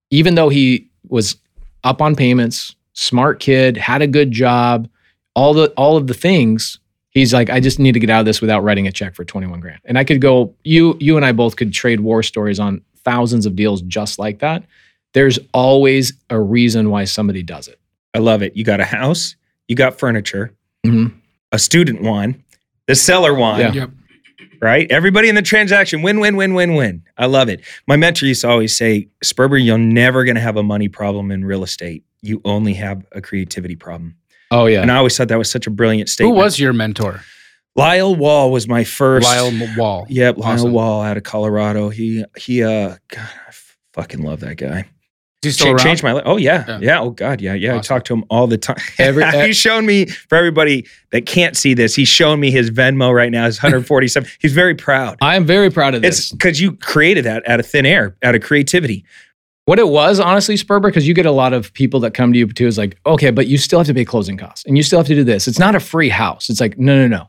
[0.09, 1.35] even though he was
[1.83, 4.89] up on payments, smart kid, had a good job,
[5.35, 6.79] all the all of the things.
[7.11, 9.25] He's like, I just need to get out of this without writing a check for
[9.25, 9.79] 21 grand.
[9.85, 13.47] And I could go, you, you and I both could trade war stories on thousands
[13.47, 14.63] of deals just like that.
[15.13, 17.79] There's always a reason why somebody does it.
[18.13, 18.55] I love it.
[18.55, 19.35] You got a house,
[19.69, 20.53] you got furniture,
[20.85, 21.13] Mhm.
[21.53, 22.43] a student won,
[22.87, 23.71] the seller won, Yeah.
[23.71, 23.89] Yep.
[24.61, 24.91] right?
[24.91, 27.03] Everybody in the transaction win, win, win, win, win.
[27.17, 27.61] I love it.
[27.87, 31.31] My mentor used to always say, Sperber, you're never going to have a money problem
[31.31, 32.03] in real estate.
[32.21, 34.15] You only have a creativity problem.
[34.51, 34.81] Oh yeah.
[34.81, 36.35] And I always thought that was such a brilliant statement.
[36.35, 37.21] Who was your mentor?
[37.75, 39.25] Lyle Wall was my first.
[39.25, 40.07] Lyle Wall.
[40.09, 40.71] Yep, Lyle Awesome.
[40.73, 41.89] Wall out of Colorado.
[41.89, 43.51] He he uh God, I
[43.93, 44.85] fucking love that guy.
[45.41, 45.79] Is he still Cha- around?
[45.85, 46.23] changed my life.
[46.25, 46.65] Oh yeah.
[46.67, 46.79] Yeah.
[46.81, 46.99] yeah.
[46.99, 47.75] Oh god, yeah, yeah.
[47.77, 48.77] I talk to him all the time.
[48.99, 51.95] Every- he's shown me for everybody that can't see this.
[51.95, 53.45] He's shown me his Venmo right now.
[53.45, 54.29] His 147.
[54.39, 55.17] he's very proud.
[55.21, 56.19] I am very proud of this.
[56.19, 56.37] It's this.
[56.37, 59.05] because you created that out of thin air, out of creativity.
[59.65, 62.39] What it was, honestly, Sperber, because you get a lot of people that come to
[62.39, 64.81] you too, is like, okay, but you still have to pay closing costs and you
[64.83, 65.47] still have to do this.
[65.47, 66.49] It's not a free house.
[66.49, 67.27] It's like, no, no, no.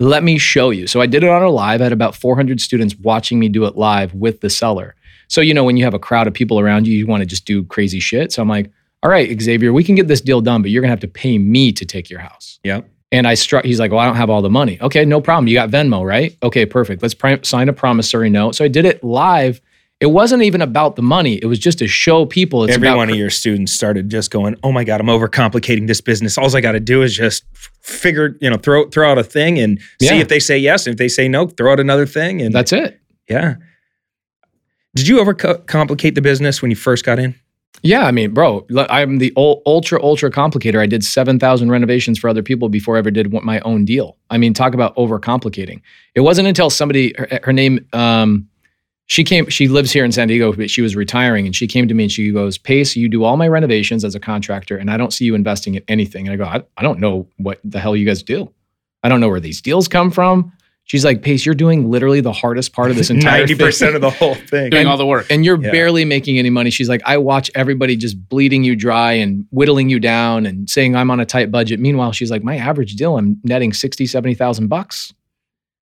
[0.00, 0.88] Let me show you.
[0.88, 1.80] So I did it on a live.
[1.80, 4.94] I had about 400 students watching me do it live with the seller.
[5.28, 7.26] So, you know, when you have a crowd of people around you, you want to
[7.26, 8.32] just do crazy shit.
[8.32, 8.70] So I'm like,
[9.02, 11.08] all right, Xavier, we can get this deal done, but you're going to have to
[11.08, 12.58] pay me to take your house.
[12.64, 12.88] Yep.
[13.12, 14.78] And I struck, he's like, well, I don't have all the money.
[14.80, 15.46] Okay, no problem.
[15.46, 16.36] You got Venmo, right?
[16.42, 17.02] Okay, perfect.
[17.02, 18.56] Let's pri- sign a promissory note.
[18.56, 19.60] So I did it live.
[20.00, 21.36] It wasn't even about the money.
[21.36, 24.30] It was just to show people it's Every about one of your students started just
[24.30, 26.36] going, "Oh my god, I'm overcomplicating this business.
[26.36, 27.44] All I got to do is just
[27.80, 30.86] figure, you know, throw throw out a thing and see if they say yes.
[30.86, 32.42] And If they say no, throw out another thing.
[32.42, 33.00] And That's it.
[33.26, 33.54] yeah.
[34.96, 37.34] Did you overcomplicate the business when you first got in?
[37.82, 40.80] Yeah, I mean, bro, I'm the ultra ultra complicator.
[40.80, 44.16] I did seven thousand renovations for other people before I ever did my own deal.
[44.30, 45.82] I mean, talk about overcomplicating.
[46.14, 48.48] It wasn't until somebody, her, her name, um,
[49.04, 49.50] she came.
[49.50, 52.04] She lives here in San Diego, but she was retiring, and she came to me
[52.04, 55.12] and she goes, "Pace, you do all my renovations as a contractor, and I don't
[55.12, 57.94] see you investing in anything." And I go, "I, I don't know what the hell
[57.94, 58.50] you guys do.
[59.02, 60.52] I don't know where these deals come from."
[60.88, 63.94] She's like, "Pace, you're doing literally the hardest part of this entire Ninety thing." percent
[63.96, 64.70] of the whole thing.
[64.70, 65.26] Doing all the work.
[65.30, 65.70] and you're Yeah.
[65.72, 66.70] barely making any money.
[66.70, 70.94] She's like, I watch everybody just bleeding you dry and whittling you down and saying
[70.96, 71.80] I'm on a tight budget.
[71.80, 75.12] Meanwhile, she's like, my average deal, I'm netting 60, 70,000 bucks.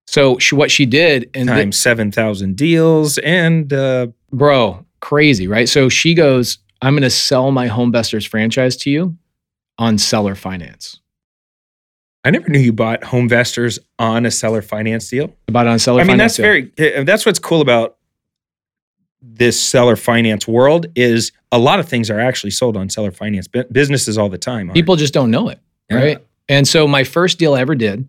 [0.07, 5.49] So she, what she did, and thi- Times seven thousand deals, and uh, bro, crazy,
[5.49, 5.69] right?
[5.69, 9.17] So she goes, I'm going to sell my Homevestors franchise to you
[9.79, 11.01] on seller finance.
[12.25, 15.35] I never knew you bought Homevestors on a seller finance deal.
[15.49, 16.39] About on seller finance.
[16.39, 16.97] I mean, that's very.
[17.01, 17.97] uh, That's what's cool about
[19.21, 23.49] this seller finance world is a lot of things are actually sold on seller finance.
[23.49, 24.69] Bu- Businesses all the time.
[24.69, 24.75] aren't.
[24.75, 25.59] People just don't know it,
[25.91, 25.97] Yeah.
[25.97, 26.27] right?
[26.49, 28.07] And so my first deal I ever did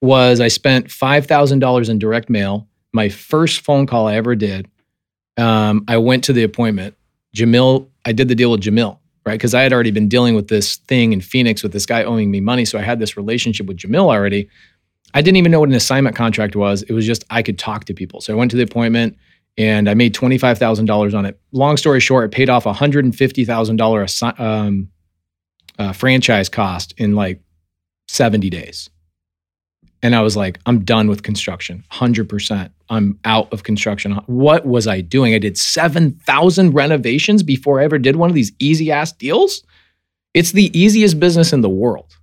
[0.00, 2.66] was I spent five thousand dollars in direct mail.
[2.92, 4.68] My first phone call I ever did.
[5.36, 6.94] Um, I went to the appointment.
[7.36, 9.34] Jamil, I did the deal with Jamil, right?
[9.34, 12.30] Because I had already been dealing with this thing in Phoenix with this guy owing
[12.30, 14.48] me money, so I had this relationship with Jamil already.
[15.14, 16.82] I didn't even know what an assignment contract was.
[16.82, 18.20] It was just I could talk to people.
[18.20, 19.16] So I went to the appointment
[19.56, 21.40] and I made twenty five thousand dollars on it.
[21.52, 24.06] Long story short, it paid off a hundred and fifty thousand dollar
[24.38, 24.88] um,
[25.78, 27.40] uh, franchise cost in like
[28.08, 28.90] seventy days.
[30.02, 32.72] And I was like, I'm done with construction, hundred percent.
[32.90, 34.12] I'm out of construction.
[34.26, 35.34] What was I doing?
[35.34, 39.62] I did seven thousand renovations before I ever did one of these easy ass deals.
[40.34, 42.16] It's the easiest business in the world.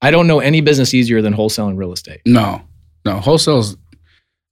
[0.00, 2.20] I don't know any business easier than wholesaling real estate.
[2.24, 2.62] No,
[3.04, 3.18] no.
[3.18, 3.76] Wholesale's.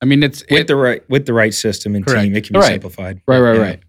[0.03, 2.23] I mean, it's with it, the right with the right system and Correct.
[2.25, 2.73] team, it can be Right.
[2.73, 3.21] simplified.
[3.27, 3.63] Right, right, Yeah.
[3.63, 3.81] right.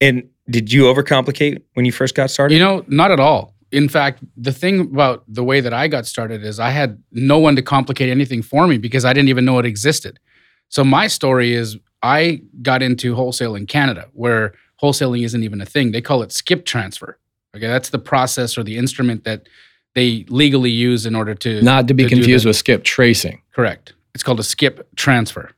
[0.00, 2.54] And did you overcomplicate when you first got started?
[2.54, 3.54] You know, not at all.
[3.72, 7.38] In fact, the thing about the way that I got started is I had no
[7.38, 10.18] one to complicate anything for me because I didn't even know it existed.
[10.68, 15.66] So my story is I got into wholesale in Canada, where wholesaling isn't even a
[15.66, 15.92] thing.
[15.92, 17.18] They call it skip transfer.
[17.56, 19.48] Okay, that's the process or the instrument that
[19.94, 23.40] they legally use in order to Not to be to confused with skip tracing.
[23.52, 23.94] Correct.
[24.14, 25.50] It's called a skip transfer.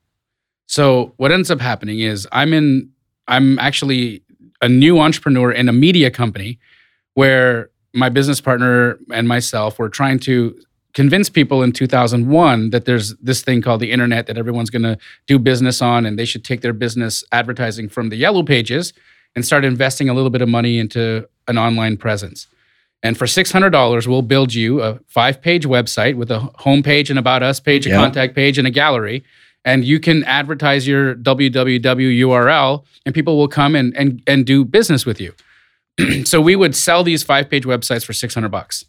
[0.66, 2.90] So what ends up happening is I'm in
[3.26, 4.22] I'm actually
[4.62, 6.58] a new entrepreneur in a media company
[7.14, 10.58] where my business partner and myself were trying to
[10.98, 14.98] convince people in 2001 that there's this thing called the internet that everyone's going to
[15.28, 18.92] do business on and they should take their business advertising from the yellow pages
[19.36, 22.48] and start investing a little bit of money into an online presence.
[23.04, 27.44] And for $600, we'll build you a five page website with a homepage and about
[27.44, 27.98] us page, a Yeah.
[27.98, 29.22] contact page, and a gallery.
[29.64, 34.64] And you can advertise your www URL and people will come and, and, and do
[34.64, 35.32] business with you.
[36.24, 38.84] so we would sell these five page websites for 600 bucks.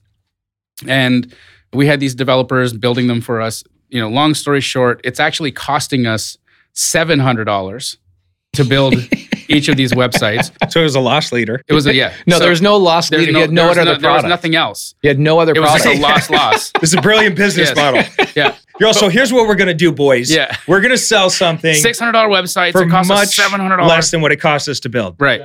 [0.88, 1.36] And
[1.74, 3.64] we had these developers building them for us.
[3.90, 6.38] You know, long story short, it's actually costing us
[6.76, 7.98] $700
[8.54, 8.96] to build
[9.50, 10.52] each of these websites.
[10.72, 11.62] So it was a loss leader.
[11.68, 12.14] It was a, yeah.
[12.28, 13.32] No, So there was no loss leader.
[13.32, 14.94] he had no other no- there was nothing else.
[15.02, 15.86] He had no other It was product.
[15.86, 16.72] just a loss loss.
[16.80, 17.76] This is a brilliant business Yes.
[17.76, 18.04] model.
[18.36, 18.56] Yeah.
[18.80, 20.32] You're also here's what we're gonna do, boys.
[20.34, 20.56] Yeah.
[20.68, 22.72] We're gonna sell something Six hundred dollar websites.
[22.74, 25.16] for it costs much seven hundred less than what it costs us to build.
[25.20, 25.42] Right.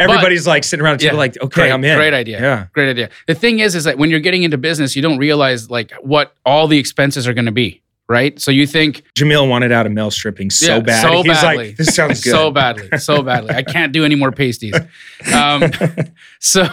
[0.00, 1.18] Everybody's like sitting around the table, Yeah.
[1.20, 1.96] like, okay, Great, I'm in.
[1.96, 2.40] great idea.
[2.40, 2.66] Yeah.
[2.72, 3.10] Great idea.
[3.28, 6.34] The thing is, is that when you're getting into business, you don't realize like what
[6.44, 7.82] all the expenses are going to be.
[8.08, 8.38] Right.
[8.40, 11.02] So you think Jamil wanted out of male stripping so Yeah, bad.
[11.02, 11.68] so He's badly.
[11.68, 12.32] like, this sounds good.
[12.32, 13.54] so badly, so badly.
[13.54, 14.74] I can't do any more pasties.
[15.32, 15.70] Um,
[16.40, 16.66] so,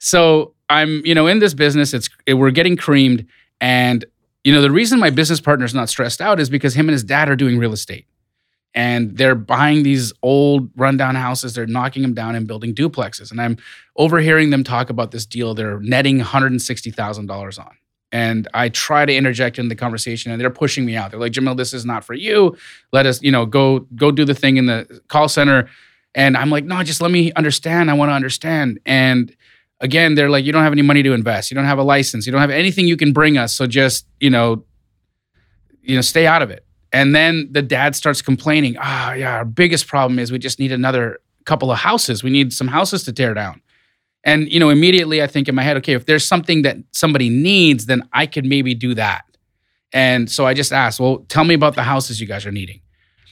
[0.00, 3.26] so I'm, you know, in this business, it's it, we're getting creamed,
[3.60, 4.04] and
[4.44, 7.04] you know, the reason my business partner's not stressed out is because him and his
[7.04, 8.06] dad are doing real estate,
[8.74, 11.54] and they're buying these old rundown houses.
[11.54, 13.56] They're knocking them down and building duplexes, and I'm
[13.96, 15.54] overhearing them talk about this deal.
[15.54, 17.70] They're netting one hundred and sixty thousand dollars on.
[18.12, 21.10] And I try to interject in the conversation, and they're pushing me out.
[21.10, 22.54] They're like, "Jamil, this is not for you.
[22.92, 25.68] Let us, you know, go go do the thing in the call center."
[26.14, 27.90] And I'm like, "No, just let me understand.
[27.90, 29.34] I want to understand." And
[29.80, 31.50] again, they're like, "You don't have any money to invest.
[31.50, 32.26] You don't have a license.
[32.26, 33.56] You don't have anything you can bring us.
[33.56, 34.62] So just, you know,
[35.82, 39.46] you know, stay out of it." And then the dad starts complaining, "Ah, yeah, our
[39.46, 42.22] biggest problem is we just need another couple of houses.
[42.22, 43.61] We need some houses to tear down."
[44.24, 47.28] And you know, immediately I think in my head, okay, if there's something that somebody
[47.28, 49.24] needs, then I could maybe do that.
[49.92, 52.80] And so I just asked, well, tell me about the houses you guys are needing.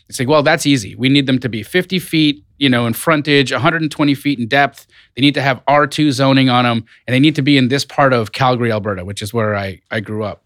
[0.09, 0.97] It's like, well, that's easy.
[0.97, 4.89] We need them to be 50 feet, you know, in frontage, 120 feet in depth.
[5.15, 7.85] They need to have R2 zoning on them, and they need to be in this
[7.85, 10.43] part of Calgary, Alberta, which is where I, I grew up.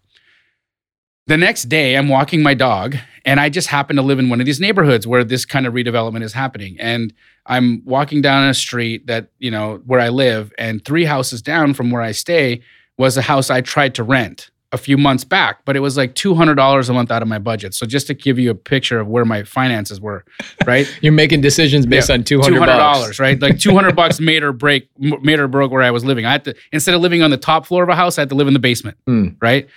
[1.27, 4.39] The next day, I'm walking my dog, and I just happen to live in one
[4.39, 6.77] of these neighborhoods where this kind of redevelopment is happening.
[6.79, 7.11] And
[7.47, 11.73] I'm walking down a street that, you know, where I live, and three houses down
[11.73, 12.61] from where I stay
[12.99, 16.13] was a house I tried to rent a few months back, but it was like
[16.13, 17.73] $200 a month out of my budget.
[17.73, 20.25] So just to give you a picture of where my finances were,
[20.67, 20.87] right?
[21.01, 22.15] You're making decisions based Yeah.
[22.15, 23.19] on 200 $200, dollars.
[23.19, 23.41] right?
[23.41, 26.25] Like 200 bucks made or break, made or broke where I was living.
[26.25, 28.29] I had to, instead of living on the top floor of a house, I had
[28.29, 29.29] to live in the basement, Hmm.
[29.41, 29.67] right?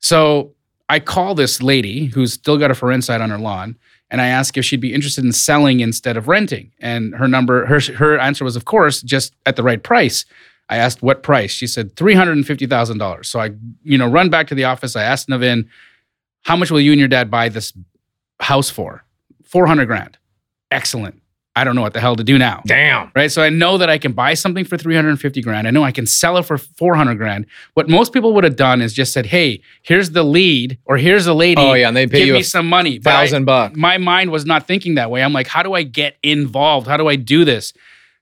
[0.00, 0.52] So
[0.88, 3.76] I call this lady who's still got a for inside on her lawn,
[4.10, 6.72] and I ask if she'd be interested in selling instead of renting.
[6.80, 10.24] And her number, her her answer was, of course, just at the right price.
[10.68, 11.50] I asked what price.
[11.50, 13.28] She said three hundred and fifty thousand dollars.
[13.28, 13.50] So I,
[13.84, 14.96] you know, run back to the office.
[14.96, 15.68] I asked Navin,
[16.42, 17.72] how much will you and your dad buy this
[18.40, 19.04] house for?
[19.44, 20.18] Four hundred grand.
[20.70, 21.21] Excellent.
[21.54, 23.10] I don't know what the hell to do now Damn.
[23.14, 23.30] right?
[23.30, 25.66] So I know that I can buy something for 350 grand.
[25.68, 27.44] I know I can sell it for 400 grand.
[27.74, 31.26] What most people would have done is just said, "Hey, here's the lead, or here's
[31.26, 31.60] the lady.
[31.60, 33.76] Oh yeah, and they pay give you me some money." But I- thousand bucks.
[33.76, 35.22] my mind was not thinking that way.
[35.22, 36.86] I'm like, how do I get involved?
[36.86, 37.74] How do I do this?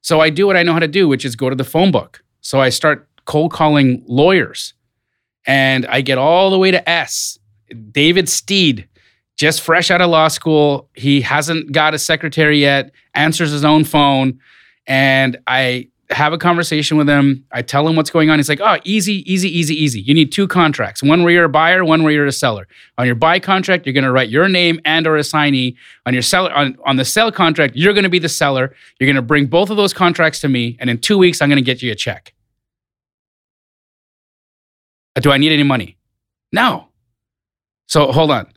[0.03, 1.90] So I do what I know how to do, which is go to the phone
[1.93, 2.25] book.
[2.40, 4.75] So I start cold calling lawyers,
[5.47, 7.38] and I get all the way to S.
[7.93, 8.88] David Steed,
[9.40, 10.90] just fresh out of law school.
[10.94, 14.38] He hasn't got a secretary yet, answers his own phone.
[14.87, 17.46] And I have a conversation with him.
[17.50, 18.38] I tell him what's going on.
[18.38, 20.03] He's like, oh, easy, easy, easy, easy.
[20.03, 21.03] You need two contracts.
[21.03, 22.68] One where you're a buyer, one where you're a seller.
[22.98, 25.74] On your buy contract, you're gonna write your name and or assignee.
[26.05, 28.74] On your seller on, on the sell contract, you're gonna be the seller.
[28.98, 31.62] You're gonna bring both of those contracts to me, and in two weeks, I'm gonna
[31.62, 32.35] get you a check.
[35.18, 35.96] Do I need any money?
[36.53, 36.88] No.
[37.87, 38.53] So hold on.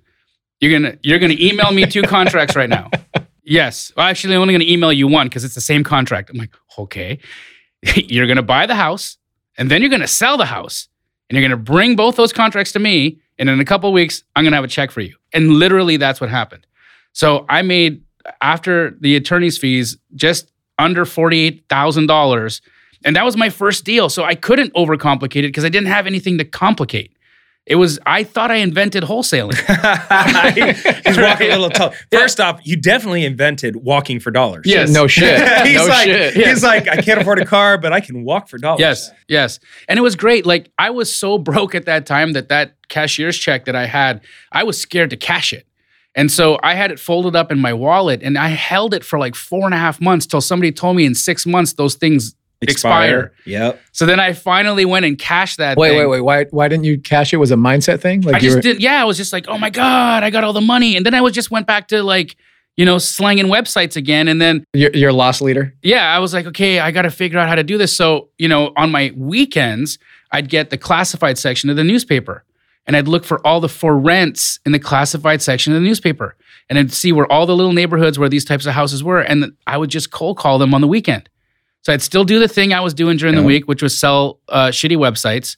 [0.64, 2.90] You're gonna you're gonna email me two contracts right now.
[3.46, 3.92] Yes.
[3.98, 6.30] Well, actually, I'm only gonna email you one because it's the same contract.
[6.30, 7.20] I'm like, okay.
[7.96, 9.18] you're gonna buy the house,
[9.58, 10.88] and then you're gonna sell the house,
[11.30, 14.24] and you're gonna bring both those contracts to me, and in a couple of weeks,
[14.38, 15.14] I'm gonna have a check for you.
[15.34, 16.66] And literally, that's what happened.
[17.12, 18.02] So I made
[18.40, 22.62] after the attorney's fees just under forty-eight thousand dollars,
[23.04, 24.08] and that was my first deal.
[24.08, 27.18] So I couldn't overcomplicate it because I didn't have anything to complicate.
[27.66, 29.56] It was I thought I invented wholesaling.
[31.06, 31.94] He's walking a little tall.
[32.12, 34.66] First off, you definitely invented walking for dollars.
[34.66, 34.90] Yes.
[34.90, 35.40] No shit.
[35.66, 36.34] he's no like, shit.
[36.34, 38.82] he's like, I can't afford a car, but I can walk for dollars.
[38.82, 39.60] Yes, yes.
[39.88, 40.46] And it was great.
[40.46, 44.22] Like I was so broke at that time that that cashier's check that I had,
[44.52, 45.66] I was scared to cash it.
[46.16, 49.18] And so I had it folded up in my wallet and I held it for
[49.18, 52.36] like four and a half months till somebody told me in six months those things
[52.64, 53.32] expire.
[53.46, 53.82] Yep.
[53.92, 55.78] So then I finally went and cashed that.
[55.78, 56.00] Wait, thing.
[56.00, 56.22] wait, wait.
[56.22, 57.38] Why why didn't you cash it?
[57.38, 58.22] Was it a mindset thing?
[58.22, 58.82] Like I you just were- did.
[58.82, 61.14] Yeah, I was just like, oh my god, I got all the money, and then
[61.14, 62.36] I was just went back to like,
[62.76, 65.74] you know, slanging websites again, and then you're, you're a loss leader.
[65.84, 67.96] yeah, I was like, okay, I got to figure out how to do this.
[67.96, 70.00] So you know, on my weekends,
[70.32, 72.44] I'd get the classified section of the newspaper,
[72.88, 76.36] and I'd look for all the for rents in the classified section of the newspaper,
[76.70, 79.54] and I'd see where all the little neighborhoods where these types of houses were, and
[79.68, 81.30] I would just cold call them on the weekend.
[81.84, 84.40] So I'd still do the thing I was doing during the week, which was sell
[84.50, 85.58] uh, shitty websites.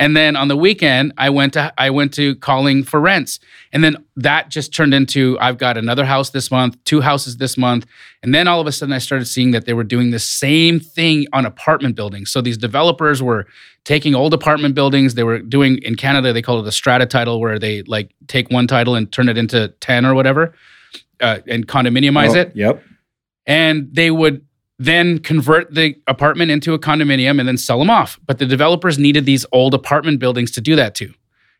[0.00, 3.40] And then on the weekend, I went to I went to calling for rents,
[3.72, 7.58] and then that just turned into I've got another house this month, two houses this
[7.58, 7.84] month,
[8.22, 10.78] and then all of a sudden I started seeing that they were doing the same
[10.78, 12.30] thing on apartment buildings.
[12.30, 13.48] So these developers were
[13.84, 15.14] taking old apartment buildings.
[15.14, 18.50] They were doing in Canada they call it a strata title, where they like take
[18.52, 20.54] one title and turn it into ten or whatever,
[21.20, 22.84] uh, and condominiumize Oh, it Yep.
[23.48, 24.46] and they would
[24.78, 28.18] then convert the apartment into a condominium and then sell them off.
[28.26, 31.12] But the developers needed these old apartment buildings to do that to.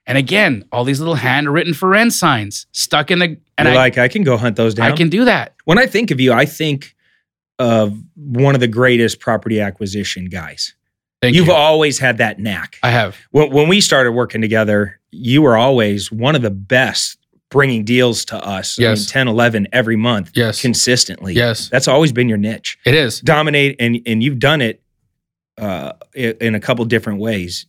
[0.07, 3.77] And again, all these little handwritten for rent signs stuck in the and You're I,
[3.77, 4.91] like, I can go hunt those down.
[4.91, 5.55] I can do that.
[5.65, 6.95] when I think of you, I think
[7.59, 10.75] of one of the greatest property acquisition guys.
[11.21, 11.53] Thank You've you.
[11.53, 12.79] always had that knack.
[12.83, 13.17] I have.
[13.33, 17.19] when, when we started working together, you were always one of the best
[17.51, 18.79] bringing deals to us.
[18.79, 20.61] I mean, 10, 11 every month Yes.
[20.61, 21.33] consistently.
[21.35, 21.69] Yes.
[21.71, 22.79] That's always been your niche.
[22.85, 23.21] It is.
[23.21, 24.83] Dominate and and you've done it
[25.57, 27.67] uh, in a couple different ways.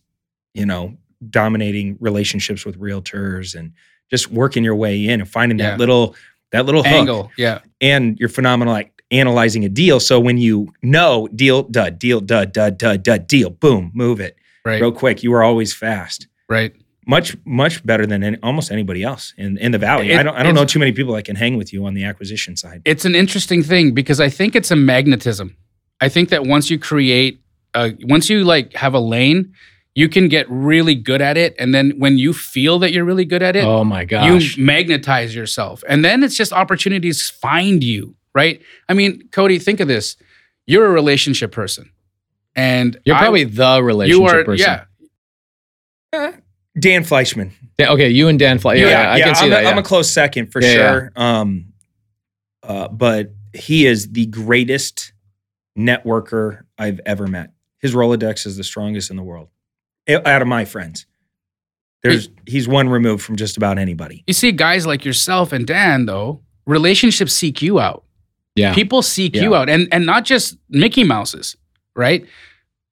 [0.54, 0.96] You know,
[1.30, 3.72] dominating relationships with realtors and
[4.10, 5.70] just working your way in and finding Yeah.
[5.70, 6.14] that little
[6.52, 6.92] that little hook.
[6.92, 7.30] Angle.
[7.36, 7.60] Yeah.
[7.80, 10.00] And you're phenomenal at analyzing a deal.
[10.00, 14.36] So when you know deal, dud, deal, dud, dud, dud, dud, deal, boom, move it
[14.64, 14.80] Right.
[14.80, 15.22] real quick.
[15.22, 16.74] You were always fast Right.
[17.06, 20.10] Much much better than any, almost anybody else in, in the valley.
[20.10, 21.94] It- I don't I don't know too many people that can hang with you on
[21.94, 22.82] the acquisition side.
[22.84, 25.56] It's an interesting thing because I think it's a magnetism.
[26.00, 27.42] I think that once you create,
[27.74, 29.52] uh, once you like have a lane,
[29.94, 33.24] you can get really good at it, and then when you feel that you're really
[33.24, 34.56] good at it, Oh my gosh.
[34.56, 39.80] you magnetize yourself and then it's just opportunities find you right i mean cody think
[39.80, 40.16] of this
[40.66, 41.90] you're a relationship person
[42.54, 44.80] and You're I- probably the relationship you are person.
[46.12, 46.36] yeah
[46.78, 47.52] Dan Fleischman.
[47.78, 48.80] Yeah, Okay, you and Dan Fleischman.
[48.80, 49.64] Yeah, yeah, I can see I'm, that.
[49.64, 51.12] A, I'm a close second for Yeah, sure.
[51.16, 51.72] Um,
[52.62, 55.12] uh, but he is the greatest
[55.76, 57.52] networker I've ever met.
[57.80, 59.48] His Rolodex is the strongest in the world.
[60.08, 61.06] Out of my friends,
[62.02, 64.24] there's he's one removed from just about anybody.
[64.26, 68.04] you see guys like yourself and dan though relationships seek you out
[68.54, 68.74] yeah.
[68.74, 71.56] people seek you out and and not just mickey mouses
[71.94, 72.26] right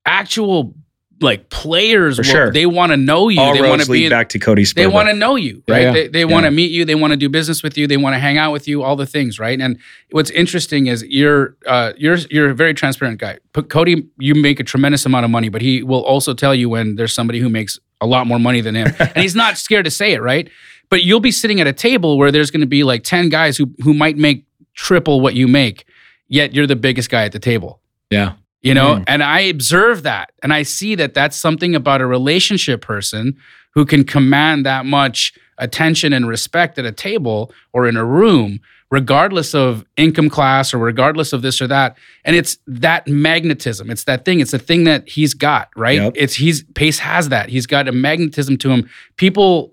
[0.05, 0.75] actual
[1.21, 2.53] like players For will- sure.
[2.53, 3.41] they want to know you.
[3.41, 5.63] All they want to be lead in- back to Cody they want to know you
[5.69, 5.83] right?
[5.83, 5.93] Yeah.
[5.93, 6.51] they, they want Yeah.
[6.51, 6.85] to meet you.
[6.85, 7.87] They want to do business with you.
[7.87, 8.83] They want to hang out with you.
[8.83, 9.61] All the things right?
[9.61, 9.79] And
[10.11, 13.39] what's interesting is you're uh, you're you're a very transparent guy.
[13.53, 16.69] But cody you make a tremendous amount of money but he will also tell you
[16.69, 18.95] when there's somebody who makes a lot more money than him.
[19.01, 20.49] And he's not scared to say it right?
[20.91, 23.57] But you'll be sitting at a table where there's going to be like 10 guys
[23.57, 25.85] who who might make triple what you make
[26.29, 27.81] yet you're the biggest guy at the table.
[28.11, 28.35] Yeah.
[28.63, 28.97] You know?
[28.97, 29.05] Mm.
[29.07, 33.37] and i observe that and i see that that's something about a relationship person
[33.75, 38.61] who can command that much attention and respect at a table or in a room
[38.91, 41.97] regardless of income class or regardless of this or that.
[42.25, 43.91] And it's that magnetism.
[43.91, 44.41] It's that thing.
[44.41, 46.01] It's the thing that he's got right?
[46.01, 46.13] Yep.
[46.17, 47.51] it's he's pace has that.
[47.51, 48.89] He's got a magnetism to him.
[49.17, 49.73] People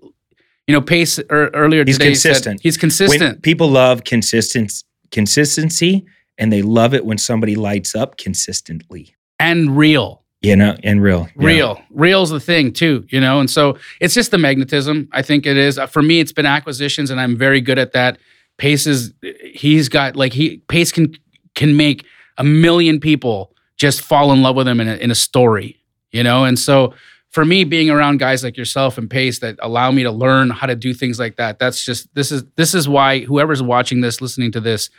[0.68, 2.62] you know pace er, earlier He's today said consistent.
[2.62, 3.42] he's When consistent.
[3.42, 6.06] people love consistent consistency,
[6.38, 9.16] and they love it when somebody lights up consistently.
[9.40, 10.22] and real.
[10.42, 11.48] You know, and real, Yeah.
[11.48, 11.82] real.
[11.90, 13.40] Real's the thing too you know?
[13.40, 15.80] And so it's just the magnetism i think it is.
[15.80, 18.20] Uh, for me it's been acquisitions and i'm very good at that.
[18.58, 19.12] Pace is
[19.54, 21.16] he's got like he pace can
[21.56, 22.06] can make
[22.38, 25.80] a million people just fall in love with him in a, in a story
[26.12, 26.44] you know?
[26.46, 26.94] And so
[27.32, 30.68] for me being around guys like yourself and pace that allow me to learn how
[30.68, 34.22] to do things like that that's just this is this is why whoever's watching this
[34.22, 34.90] listening to this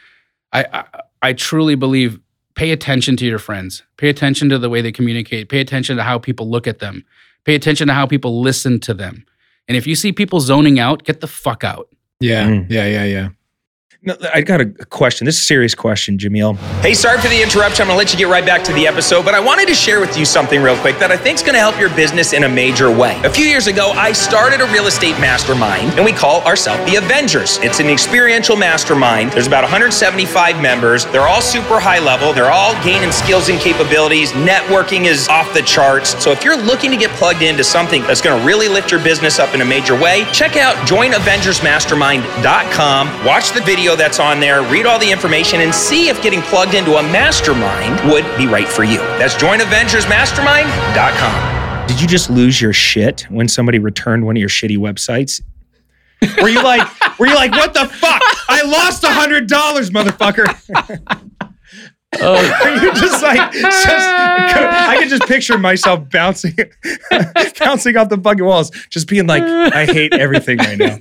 [0.53, 0.85] i i,
[1.23, 2.19] I truly believe
[2.55, 3.83] pay attention to your friends.
[3.97, 5.49] Pay attention to the way they communicate.
[5.49, 7.05] Pay attention to how people look at them.
[7.45, 9.25] Pay attention to how people listen to them.
[9.69, 11.89] And if you see people zoning out, get the fuck out.
[12.21, 12.49] Yeah.
[12.49, 12.67] Mm.
[12.71, 12.87] Yeah.
[12.87, 13.05] Yeah.
[13.05, 13.29] Yeah.
[14.03, 15.25] No, I got a question.
[15.25, 16.57] This is a serious question, Jamil.
[16.81, 17.83] Hey, sorry for the interruption.
[17.83, 19.99] I'm gonna let you get right back to the episode, but I wanted to share
[20.01, 22.49] with you something real quick that I think is gonna help your business in a
[22.49, 23.21] major way.
[23.25, 26.97] A few years ago, I started a real estate mastermind, and we call ourselves the
[26.97, 27.59] Avengers.
[27.63, 29.33] It's an experiential mastermind.
[29.33, 31.07] There's about 175 members.
[31.07, 32.33] They're all super high level.
[32.33, 34.31] They're all gaining skills and capabilities.
[34.33, 36.23] Networking is off the charts.
[36.23, 39.39] So if you're looking to get plugged into something that's gonna really lift your business
[39.39, 43.25] up in a major way, check out joinavengersmastermind.com.
[43.25, 46.73] Watch the video that's on there, read all the information, and see if getting plugged
[46.75, 48.97] into a mastermind would be right for you.
[49.19, 51.87] That's joinavengersmastermind.com.
[51.87, 55.41] Did you just lose your shit when somebody returned one of your shitty websites?
[56.43, 58.23] Were you like, were you like, what the fuck?
[58.49, 60.47] I lost a hundred dollars, motherfucker.
[62.21, 66.57] Oh, Are you just like, just, I can just picture myself bouncing,
[67.59, 70.99] bouncing off the fucking walls, just being like, I hate everything right now.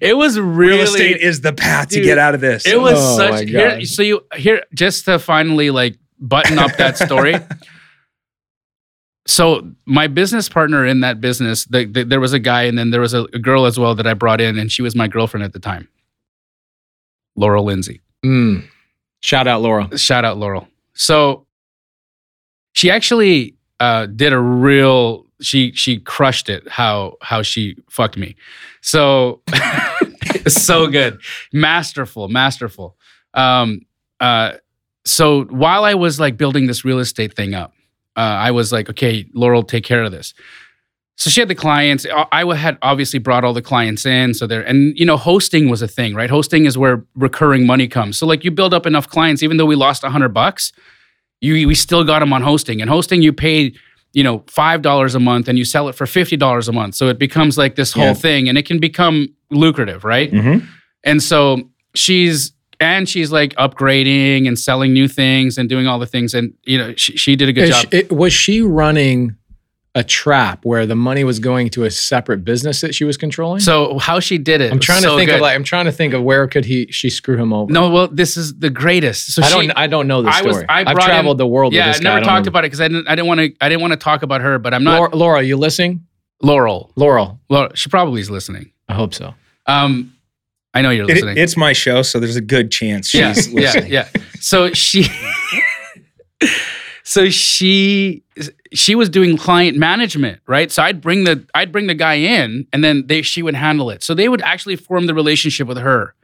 [0.00, 2.66] It was really Real estate is the path to get out of this.
[2.66, 3.84] It was Oh such here.
[3.84, 7.34] So you here just to finally like button up that story.
[9.26, 12.90] so my business partner in that business, the, the- there was a guy, and then
[12.90, 15.08] there was a, a girl as well that I brought in, and she was my
[15.08, 15.88] girlfriend at the time,
[17.36, 18.02] Laurel Lindsay.
[18.24, 18.64] mm.
[19.20, 19.96] Shout out, Laura.
[19.96, 20.68] Shout out Laurel.
[20.92, 21.46] So
[22.74, 25.23] she actually uh, did a real.
[25.44, 26.68] She she crushed it.
[26.68, 28.36] How how she fucked me.
[28.80, 29.42] So
[30.46, 31.20] so good,
[31.52, 32.96] masterful, masterful.
[33.34, 33.82] Um,
[34.20, 34.54] uh,
[35.04, 37.72] so while I was like building this real estate thing up,
[38.16, 40.34] uh, I was like, okay, Laurel, take care of this.
[41.16, 42.06] So she had the clients.
[42.06, 44.34] I I had obviously brought all the clients in.
[44.34, 46.30] So there, and you know, hosting was a thing, right?
[46.30, 48.18] Hosting is where recurring money comes.
[48.18, 50.72] So like, you build up enough clients, even though we lost a hundred bucks,
[51.40, 52.80] you we still got them on hosting.
[52.80, 53.74] And hosting, you pay,
[54.14, 56.94] you know, five dollars a month, and you sell it for fifty dollars a month.
[56.94, 58.14] So it becomes like this whole Yeah.
[58.14, 60.32] thing, and it can become lucrative, right?
[60.32, 60.66] Mhm.
[61.04, 66.06] And so she's and she's like upgrading and selling new things and doing all the
[66.06, 66.34] things.
[66.34, 67.92] And you know, she, she did a good Is job.
[67.92, 69.36] she- was she running
[69.96, 73.60] a trap where the money was going to a separate business that she was controlling?
[73.60, 74.72] so how she did it?
[74.72, 75.36] I'm was trying to so think good.
[75.36, 77.72] of like I'm trying to think of where could he she screw him over.
[77.72, 79.32] No, well, this is the greatest.
[79.34, 80.52] So I she, don't I don't know the I story.
[80.54, 82.04] was- I have traveled in- the world yeah, with I this guy.
[82.10, 82.48] never don't talked know.
[82.50, 83.08] about it because I didn't.
[83.08, 83.54] I didn't want to.
[83.60, 84.58] I didn't want to talk about her.
[84.58, 86.06] But I'm not Laura, Laura, are you listening?
[86.42, 86.92] Laurel.
[86.96, 87.70] Laurel, Laurel.
[87.74, 88.72] She probably is listening.
[88.88, 89.32] I hope so.
[89.66, 90.12] Um,
[90.74, 91.38] I know you're It- listening.
[91.38, 93.92] it's my show, so there's a good chance she's yeah, listening.
[93.92, 94.22] yeah, yeah.
[94.40, 95.06] So she,
[97.04, 98.24] so she,
[98.72, 100.72] she was doing client management, right?
[100.72, 103.90] So I'd bring the, I'd bring the guy in, and then they, she would handle
[103.90, 104.02] it.
[104.02, 106.14] So they would actually form the relationship with her,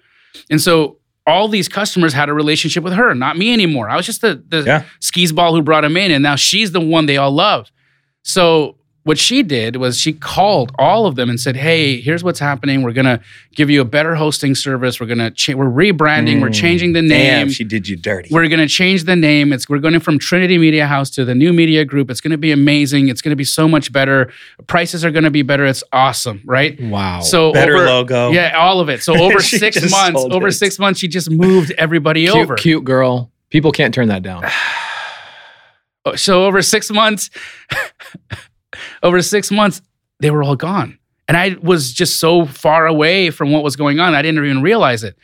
[0.50, 3.88] and so all these customers had a relationship with her, not me anymore.
[3.88, 4.84] I was just the the Yeah.
[5.00, 7.70] skis ball who brought him in, and now she's the one they all loved.
[8.22, 12.38] So what she did was she called all of them and said, "Hey, here's what's
[12.38, 12.82] happening.
[12.82, 13.20] We're gonna
[13.54, 15.00] give you a better hosting service.
[15.00, 16.40] We're gonna cha- we're rebranding.
[16.42, 16.54] We're Mm.
[16.54, 17.08] changing the name.
[17.46, 18.28] Damn, she did you dirty.
[18.30, 19.54] We're gonna change the name.
[19.54, 22.10] It's we're going from Trinity Media House to the new media group.
[22.10, 23.08] It's gonna be amazing.
[23.08, 24.30] It's gonna be so much better.
[24.66, 25.64] Prices are gonna be better.
[25.64, 26.78] It's awesome, right?
[26.80, 27.20] Wow.
[27.20, 28.30] So Better over, logo.
[28.32, 29.02] Yeah, all of it.
[29.02, 30.52] So over six months, over it.
[30.52, 32.54] six months, she just moved everybody cute, over.
[32.54, 33.30] cute girl.
[33.48, 34.44] People can't turn that down.
[36.16, 37.28] So over six months,
[39.02, 39.80] over six months,
[40.20, 40.98] they were all gone.
[41.28, 44.62] And I was just so far away from what was going on, I didn't even
[44.62, 45.16] realize it.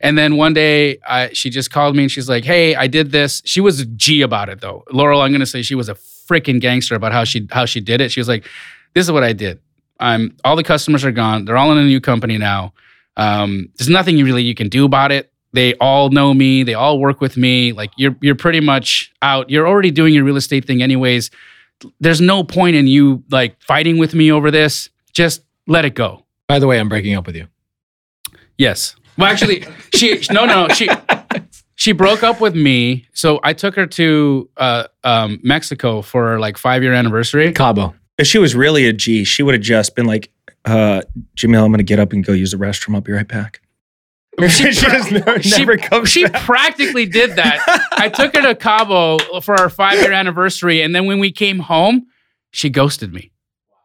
[0.00, 3.12] And then one day, I, she just called me and she's like, "Hey, I did
[3.12, 4.84] this." She was G about it, though.
[4.92, 8.02] Laurel, I'm gonna say she was a freaking gangster about how she how she did
[8.02, 8.12] it.
[8.12, 8.46] She was like,
[8.94, 9.58] "This is what I did.
[9.98, 11.44] I'm all the customers are gone.
[11.44, 12.74] They're all in a new company now.
[13.16, 15.32] Um, there's nothing you really you can do about it.
[15.52, 16.62] They all know me.
[16.64, 17.72] They all work with me.
[17.72, 19.48] Like you're you're pretty much out.
[19.48, 21.30] You're already doing your real estate thing anyways.
[22.00, 24.88] There's no point in you like fighting with me over this.
[25.12, 27.48] Just let it go." By the way, I'm breaking up with you.
[28.58, 28.96] Yes.
[29.18, 29.64] Well, actually,
[29.94, 30.88] she no no she
[31.76, 33.06] she broke up with me.
[33.12, 37.52] So I took her to uh, um, Mexico for her like five year anniversary.
[37.52, 37.94] Cabo.
[38.18, 40.30] If she was really a G, she would have just been like,
[40.64, 41.02] uh,
[41.36, 42.94] Jamil, I'm going to get up and go use the restroom.
[42.94, 43.60] I'll be right back.
[44.48, 46.42] She, She just never- she- never comes she back.
[46.44, 47.88] practically did that.
[47.92, 51.58] I took her to Cabo for our five year anniversary, and then when we came
[51.60, 52.06] home,
[52.50, 53.32] she ghosted me.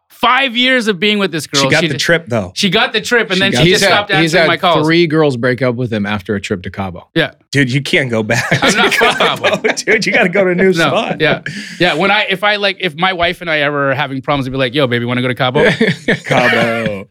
[0.09, 1.63] Five years of being with this girl.
[1.63, 2.51] She got the just- trip though.
[2.55, 3.91] She got the trip, and She then she just trip.
[3.91, 4.85] stopped he's answering had my calls.
[4.85, 7.09] three girls break up with him after a trip to Cabo.
[7.15, 7.31] Yeah.
[7.51, 8.45] Dude, you can't go back.
[8.63, 9.73] I'm not to from Cabo, Cabo.
[9.73, 10.05] dude.
[10.05, 11.19] You got to go to a new No, spot.
[11.21, 11.41] yeah,
[11.79, 11.93] yeah.
[11.95, 14.51] When I if I like if my wife and I ever are having problems, I'd
[14.51, 15.69] be like, "Yo, baby, want to go to Cabo?"
[16.25, 17.07] Cabo.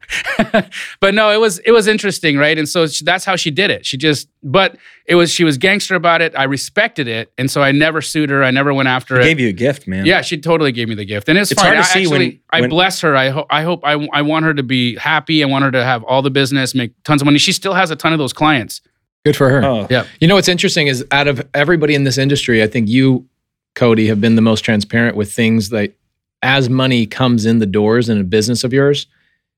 [1.00, 2.56] but no, it was it was interesting, right?
[2.58, 3.84] And so she, that's how she did it.
[3.86, 4.76] She just, but
[5.06, 6.34] it was she was gangster about it.
[6.36, 8.42] I respected it, and so I never sued her.
[8.44, 9.24] I never went after I it.
[9.24, 10.06] gave you a gift, man.
[10.06, 11.74] yeah, she totally gave me the gift, and it's, It's fine.
[11.74, 13.16] hard to I see when- actually, I when- bless her.
[13.16, 15.42] I hope I hope I, I want her to be happy.
[15.42, 17.38] I want her to have all the business, make tons of money.
[17.38, 18.80] She still has a ton of those clients.
[19.24, 19.64] Good for her.
[19.64, 20.06] Oh, Yeah.
[20.20, 23.26] You know what's interesting is out of everybody in this industry, I think you,
[23.74, 25.94] Cody, have been the most transparent with things that
[26.42, 29.06] as money comes in the doors in a business of yours,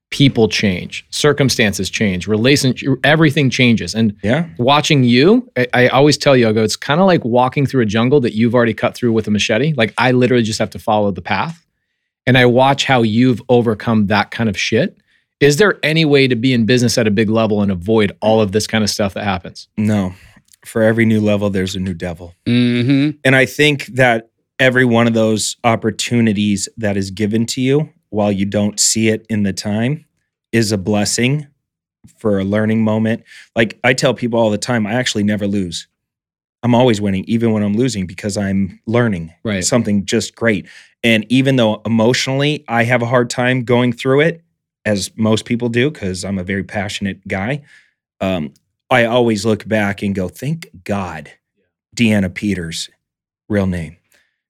[0.09, 3.95] people change, circumstances change, relationship, everything changes.
[3.95, 4.47] And yeah.
[4.57, 7.81] watching you, I, I always tell you, I go, it's kind of like walking through
[7.81, 9.73] a jungle that you've already cut through with a machete.
[9.75, 11.65] Like I literally just have to follow the path.
[12.27, 14.97] And I watch how you've overcome that kind of shit.
[15.43, 18.39] Is there any way to be in business at a big level and avoid all
[18.39, 19.67] of this kind of stuff that happens?
[19.77, 20.13] No.
[20.65, 22.33] For every new level, there's a new devil.
[22.45, 23.17] Mm-hmm.
[23.25, 24.29] And I think that
[24.59, 29.25] every one of those opportunities that is given to you while you don't see it
[29.29, 30.05] in the time
[30.53, 31.47] is a blessing
[32.17, 33.23] for a learning moment.
[33.55, 35.87] Like I tell people all the time, I actually never lose.
[36.61, 39.65] I'm always winning, even when I'm losing, because I'm learning Right.
[39.65, 40.67] something just great.
[41.03, 44.41] And even though emotionally I have a hard time going through it,
[44.85, 47.63] as most people do, because I'm a very passionate guy,
[48.21, 48.53] um,
[48.89, 51.31] I always look back and go, thank God
[51.95, 52.89] Deanna Peters,
[53.49, 53.97] real name,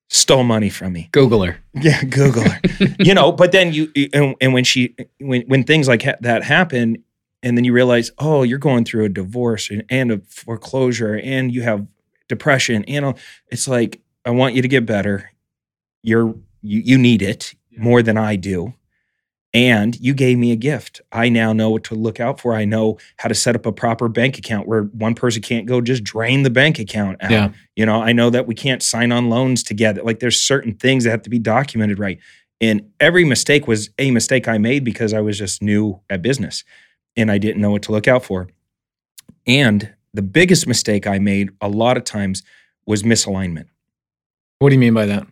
[0.10, 1.10] stole money from me.
[1.12, 1.58] Google her.
[1.74, 2.60] Yeah, Google her.
[3.00, 6.44] you know, but then you and, and when she when when things like ha- that
[6.44, 7.04] happen,
[7.42, 11.54] and then you realize, oh, you're going through a divorce and, and a foreclosure, and
[11.54, 11.86] you have
[12.30, 13.18] depression, and all,
[13.50, 15.32] it's like I want you to get better.
[16.04, 18.74] You're you you need it more than I do.
[19.56, 21.02] And you gave me a gift.
[21.12, 22.56] I now know what to look out for.
[22.56, 25.80] I know how to set up a proper bank account where one person can't go
[25.80, 27.32] just drain the bank account out.
[27.32, 27.52] Yeah.
[27.76, 30.02] You know, I know that we can't sign on loans together.
[30.02, 32.20] Like there's certain things that have to be documented right.
[32.60, 36.64] And every mistake was a mistake I made because I was just new at business
[37.16, 38.48] and I didn't know what to look out for.
[39.46, 42.42] And the biggest mistake I made a lot of times
[42.86, 43.66] was misalignment.
[44.60, 45.28] What do you mean by that?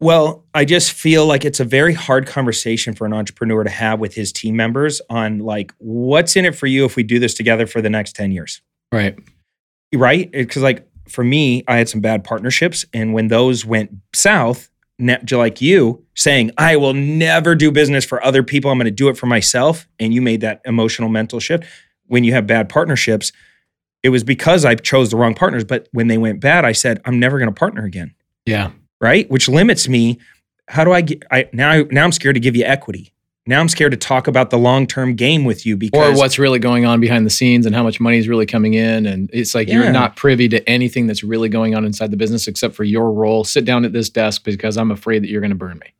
[0.00, 3.98] Well, I just feel like it's a very hard conversation for an entrepreneur to have
[3.98, 7.34] with his team members on like what's in it for you if we do this
[7.34, 8.62] together for the next 10 years.
[8.92, 9.18] Right.
[9.92, 10.30] right?
[10.30, 15.18] Because like for me, I had some bad partnerships, and when those went south, ne-
[15.24, 18.70] just like you saying, "I will never do business for other people.
[18.70, 21.64] I'm going to do it for myself," and you made that emotional mental shift.
[22.06, 23.32] When you have bad partnerships,
[24.02, 25.64] it was because I chose the wrong partners.
[25.64, 28.14] But when they went bad, I said, "I'm never going to partner again."
[28.46, 28.70] Yeah.
[29.00, 30.18] Right, which limits me.
[30.66, 31.22] How do I get?
[31.30, 33.12] I now now I'm scared to give you equity.
[33.46, 36.38] Now I'm scared to talk about the long term game with you because Or what's
[36.38, 39.06] really going on behind the scenes and how much money is really coming in.
[39.06, 39.84] And it's like Yeah.
[39.84, 43.10] you're not privy to anything that's really going on inside the business except for your
[43.12, 43.44] role.
[43.44, 45.94] Sit down at this desk because I'm afraid that you're going to burn me.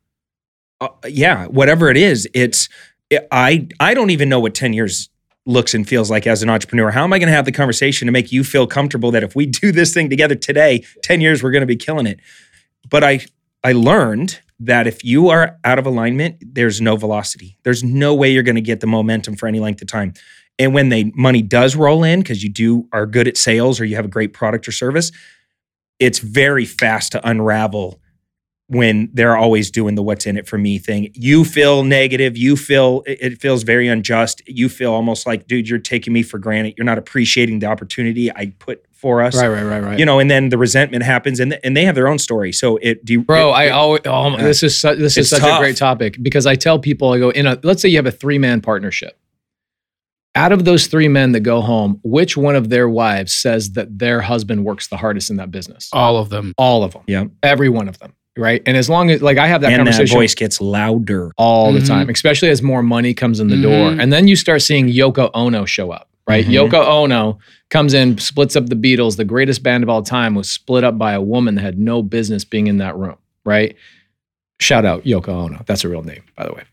[0.81, 2.69] uh, yeah, whatever it is, it's
[3.09, 5.09] it, I I don't even know what 10 years
[5.47, 6.91] looks and feels like as an entrepreneur.
[6.91, 9.35] How am I going to have the conversation to make you feel comfortable that if
[9.35, 12.19] we do this thing together today, 10 years we're going to be killing it.
[12.87, 13.21] But I
[13.63, 17.57] I learned that if you are out of alignment, there's no velocity.
[17.63, 20.13] There's no way you're going to get the momentum for any length of time.
[20.57, 23.85] And when the money does roll in because you do are good at sales or
[23.85, 25.11] you have a great product or service,
[25.99, 28.01] it's very fast to unravel
[28.67, 31.09] when they're always doing the what's in it for me thing.
[31.15, 34.41] You feel negative, you feel it it feels very unjust.
[34.47, 36.75] You feel almost like dude you're taking me for granted.
[36.77, 39.35] You're not appreciating the opportunity I put for us.
[39.35, 39.97] Right, right, right, right.
[39.99, 42.51] You know, and then the resentment happens and and they have their own story.
[42.51, 45.17] So it do you, Bro, it- I it- always oh, my- this is su- this
[45.17, 47.81] is It's such a great topic because I tell people I go in a let's
[47.81, 49.17] say you have a three man partnership.
[50.35, 53.97] Out of those three men that go home, which one of their wives says that
[53.97, 55.89] their husband works the hardest in that business?
[55.91, 56.53] All of them.
[56.57, 57.01] All of them.
[57.07, 57.25] Yeah.
[57.41, 58.13] Every one of them.
[58.37, 58.61] Right.
[58.65, 61.31] And as long as like I have that and that conversation voice gets louder.
[61.35, 61.87] all the Mhm.
[61.87, 63.89] time, especially as more money comes in the door.
[63.91, 64.01] Mhm.
[64.01, 66.45] And then you start seeing Yoko Ono show up, right?
[66.45, 66.69] Mhm.
[66.69, 67.39] Yoko Ono
[67.69, 70.97] comes in, splits up the Beatles, the greatest band of all time, was split up
[70.97, 73.75] by a woman that had no business being in that room, right?
[74.59, 75.63] Shout out Yoko Ono.
[75.65, 76.63] That's a real name, by the way.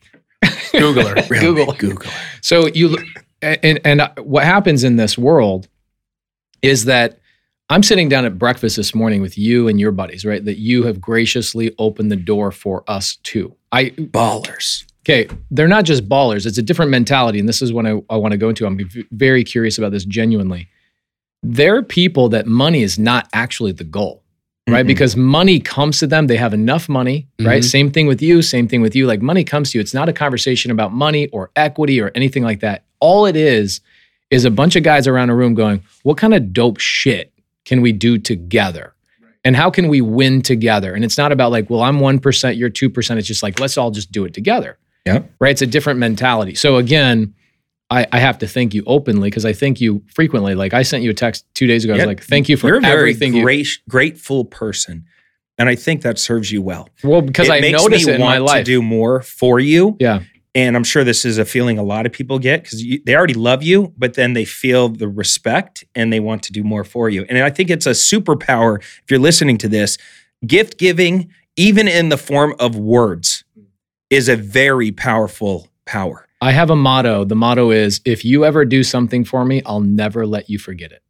[0.73, 1.15] Google her.
[1.41, 1.73] Google.
[1.75, 2.11] Google.
[2.41, 2.97] So you
[3.43, 5.69] and and what happens in this world
[6.63, 7.21] is that
[7.69, 10.45] I'm sitting down at breakfast this morning with you and your buddies, right?
[10.45, 13.55] That you have graciously opened the door for us too.
[13.73, 14.85] I Ballers.
[15.03, 16.47] okay, they're not just ballers.
[16.47, 18.67] It's a different mentality, and this is what I, I want to go into.
[18.67, 18.81] I'm
[19.11, 20.69] very curious about this genuinely.
[21.43, 24.23] They're people that money is not actually the goal,
[24.69, 24.85] right?
[24.85, 24.89] Mm-mm.
[24.89, 26.27] Because money comes to them.
[26.27, 27.63] They have enough money, right?
[27.63, 27.71] Mhm.
[27.71, 28.43] Same thing with you.
[28.43, 29.07] Same thing with you.
[29.07, 29.81] Like money comes to you.
[29.83, 32.85] It's not a conversation about money or equity or anything like that.
[33.01, 33.81] All it is
[34.31, 37.33] is a bunch of guys around a room going, what kind of dope shit
[37.65, 38.95] can we do together?
[39.45, 40.93] And how can we win together?
[40.95, 43.17] And it's not about like, well, I'm 1%, you're 2%.
[43.19, 44.77] It's just like, let's all just do it together.
[45.05, 45.23] Yeah.
[45.39, 45.53] Right.
[45.53, 46.57] It's a different mentality.
[46.57, 47.33] So again,
[47.91, 50.55] I, I have to thank you openly because I thank you frequently.
[50.55, 51.95] Like I sent you a text two days ago.
[51.95, 55.07] I was like, thank you for You're a very everything you grateful person.
[55.59, 56.89] And I think that serves you well.
[57.03, 59.61] Well, because it I makes notice me it in my want to do more for
[59.61, 59.97] you.
[60.01, 60.23] yeah.
[60.55, 63.35] And I'm sure this is a feeling a lot of people get because they already
[63.35, 67.11] love you, but then they feel the respect and they want to do more for
[67.11, 67.27] you.
[67.29, 69.99] And I think it's a superpower if you're listening to this.
[70.47, 73.45] Gift giving, even in the form of words,
[74.09, 76.26] is a very powerful power.
[76.41, 77.25] I have a motto.
[77.25, 80.93] The motto is if you ever do something for me, I'll never let you forget
[80.93, 81.03] it.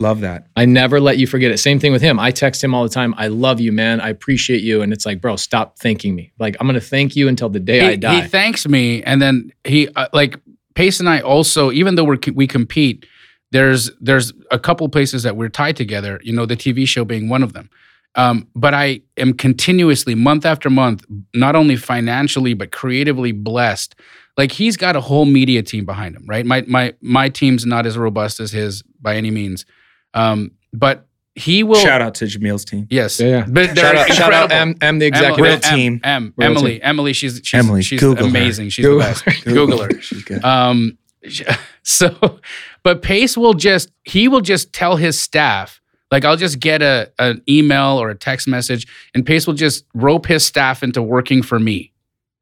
[0.00, 0.48] Love that.
[0.56, 1.58] I never let you forget it.
[1.58, 2.18] Same thing with him.
[2.18, 3.14] I text him all the time.
[3.16, 4.00] I love you, man.
[4.00, 4.82] I appreciate you.
[4.82, 6.32] And it's like, bro, stop thanking me.
[6.38, 8.22] Like, I'm going to thank you until the day he, I die.
[8.22, 10.36] he thanks me, and then he uh, like
[10.74, 13.06] Pace and I also, even though we are we compete,
[13.52, 16.20] there's there's a couple places that we're tied together.
[16.24, 17.70] You know, the TV show being one of them.
[18.16, 21.04] Um, but I am continuously, month after month,
[21.34, 23.94] not only financially but creatively blessed.
[24.36, 26.44] Like he's got a whole media team behind him, right?
[26.44, 29.64] My my my team's not as robust as his by any means,
[30.12, 31.06] um, but
[31.36, 31.76] he will.
[31.76, 32.86] Shout out to Jamil's team.
[32.90, 33.46] Yes, yeah, yeah.
[33.48, 34.52] but Shout out, shout out.
[34.52, 35.44] M, M, the executive.
[35.44, 36.00] Real Em- team.
[36.04, 36.80] Em, Real Emily, team.
[36.82, 38.30] Emily, she's she's Emily, she's Google her.
[38.30, 38.68] amazing.
[38.70, 39.44] She's Google the best.
[39.44, 40.00] Google her.
[40.00, 40.44] She's good.
[40.44, 40.98] Um,
[41.82, 42.40] so,
[42.82, 45.80] but Pace will just he will just tell his staff.
[46.14, 49.84] Like I'll just get a an email or a text message, and Pace will just
[49.94, 51.92] rope his staff into working for me,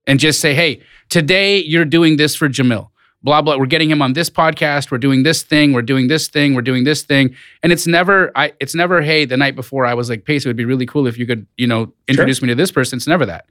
[0.07, 2.91] and just say, "Hey, today you're doing this for Jamil."
[3.23, 3.57] Blah blah.
[3.57, 4.91] We're getting him on this podcast.
[4.91, 5.73] We're doing this thing.
[5.73, 6.53] We're doing this thing.
[6.53, 7.35] We're doing this thing.
[7.63, 8.31] And it's never.
[8.37, 8.53] I.
[8.61, 9.01] It's never.
[9.01, 11.25] Hey, the night before I was like, Pace, it would be really cool if you
[11.25, 12.99] could, you know, introduce me to this person.
[12.99, 13.47] It's never that.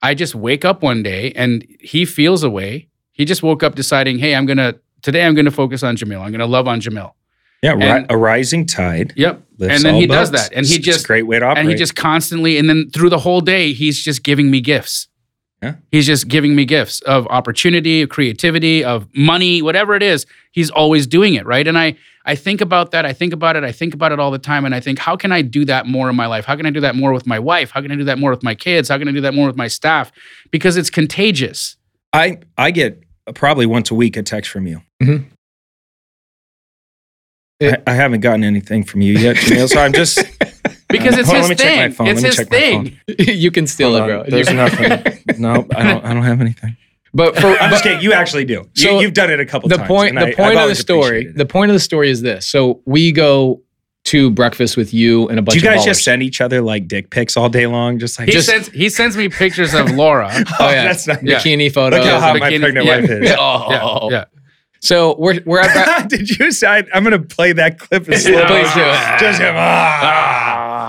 [0.00, 2.88] I just wake up one day and he feels a way.
[3.12, 6.22] He just woke up deciding, hey, I'm gonna today I'm gonna focus on Jamil.
[6.22, 7.12] I'm gonna love on Jamil.
[7.62, 9.12] Yeah, ri- and- a rising tide.
[9.16, 9.42] Yep.
[9.58, 10.52] lifts and then all he does that.
[10.54, 11.58] And he It's- it's just a great way to operate.
[11.64, 15.08] and he just constantly and then through the whole day, he's just giving me gifts.
[15.62, 15.74] Yeah.
[15.92, 20.24] He's just giving me gifts of opportunity, of creativity, of money, whatever it is.
[20.52, 21.68] He's always doing it, right?
[21.68, 23.04] And I I think about that.
[23.06, 23.64] I think about it.
[23.64, 24.64] I think about it all the time.
[24.66, 26.44] And I think, how can I do that more in my life?
[26.44, 27.70] How can I do that more with my wife?
[27.70, 28.88] How can I do that more with my kids?
[28.90, 30.12] How can I do that more with my staff?
[30.50, 31.76] Because it's contagious.
[32.12, 33.02] I I get
[33.34, 34.80] probably once a week a text from you.
[35.02, 35.24] Mm-hmm.
[37.60, 37.82] Mhm.
[37.86, 39.68] I, I haven't gotten anything from you yet, Jamil.
[39.68, 40.18] So I'm just
[40.88, 41.92] Because it's hold his let me check my thing.
[41.92, 42.06] phone.
[42.08, 43.36] It's Let me his check my thing.
[43.38, 44.20] you can steal Hold it, bro.
[44.22, 44.30] on.
[44.30, 44.88] There's nothing.
[45.40, 46.04] no, I don't.
[46.04, 46.76] I don't have anything.
[47.14, 48.00] But for I'm just kidding.
[48.00, 48.54] You actually do.
[48.54, 49.86] You, So, you've done it a couple the times.
[49.88, 52.22] point and the I- I've point of the story the point of the story is
[52.22, 53.62] this so we go
[54.04, 56.88] to breakfast with you and a bunch Do you guys just send each other like
[56.88, 57.98] dick pics all day long?
[57.98, 60.30] Just like He just, sends he sends me pictures of Laura.
[60.58, 60.84] oh, yeah.
[60.84, 61.22] that's not.
[61.22, 61.38] Yeah.
[61.38, 62.96] bikini photos Look how hot my pregnant yeah.
[63.00, 63.28] wife is.
[63.28, 63.36] Yeah.
[63.38, 64.08] Oh.
[64.10, 64.24] Yeah, yeah.
[64.80, 68.18] So we're we're at bre- Did you say I'm going to play that clip in
[68.18, 69.18] slow Please do it.
[69.20, 69.54] Just him.
[69.58, 70.88] ah.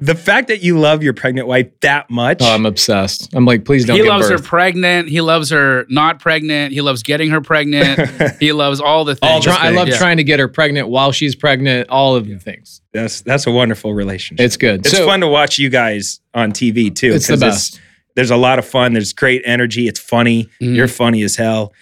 [0.00, 2.38] the fact that you love your pregnant wife that much.
[2.40, 4.40] oh, I'm obsessed I'm like please don't He give loves birth.
[4.40, 5.08] her pregnant.
[5.08, 6.72] He loves her not pregnant.
[6.72, 8.00] He loves getting her pregnant.
[8.40, 9.44] he loves all the things.
[9.44, 9.96] the Try- I love Yeah.
[9.98, 13.50] trying to get her pregnant while she's pregnant all of the things that's that's a
[13.50, 14.44] wonderful relationship.
[14.44, 17.12] it's good It's so fun to watch you guys on TV too.
[17.12, 17.80] it's the 'cause best
[18.14, 18.92] there's a lot of fun.
[18.92, 19.88] There's great energy.
[19.88, 20.46] It's funny.
[20.60, 20.76] Mhm.
[20.76, 21.72] You're funny as hell.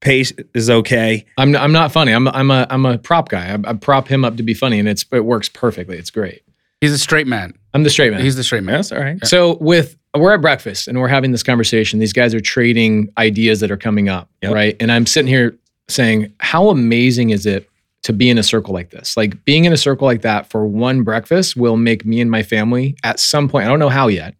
[0.00, 1.24] Pace is okay.
[1.36, 4.24] I'm I'm not funny I'm I'm a I'm a prop guy I, I prop him
[4.24, 6.42] up to be funny and it's it works perfectly it's great
[6.80, 7.52] He's a straight man.
[7.74, 8.76] I'm the straight man He's the straight man.
[8.76, 9.24] That's all right.
[9.26, 11.98] So with we're at breakfast and we're having this conversation.
[12.00, 14.52] These guys are trading ideas that are coming up, Yep.
[14.52, 14.76] right?
[14.80, 15.56] And I'm sitting here
[15.88, 17.68] saying, how amazing is it
[18.04, 19.16] to be in a circle like this?
[19.16, 22.42] Like being in a circle like that for one breakfast will make me and my
[22.42, 24.34] family at some point, I don't know how yet,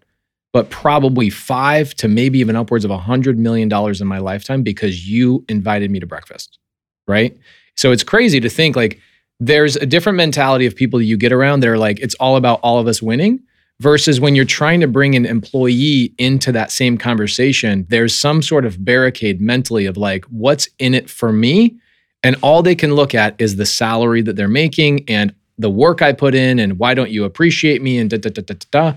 [0.53, 4.63] but probably five to maybe even upwards of a hundred million dollars in my lifetime
[4.63, 6.59] because you invited me to breakfast.
[7.07, 7.37] Right.
[7.77, 9.01] So it's crazy to think like
[9.39, 12.61] there's a different mentality of people you get around that are like, it's all about
[12.63, 13.41] all of us winning
[13.81, 18.67] versus when you're trying to bring an employee into that same conversation, there's some sort
[18.67, 21.77] of barricade mentally of like, what's in it for me?
[22.23, 26.03] And all they can look at is the salary that they're making and the work
[26.03, 28.55] I put in and why don't you appreciate me and da da da da.
[28.71, 28.95] da.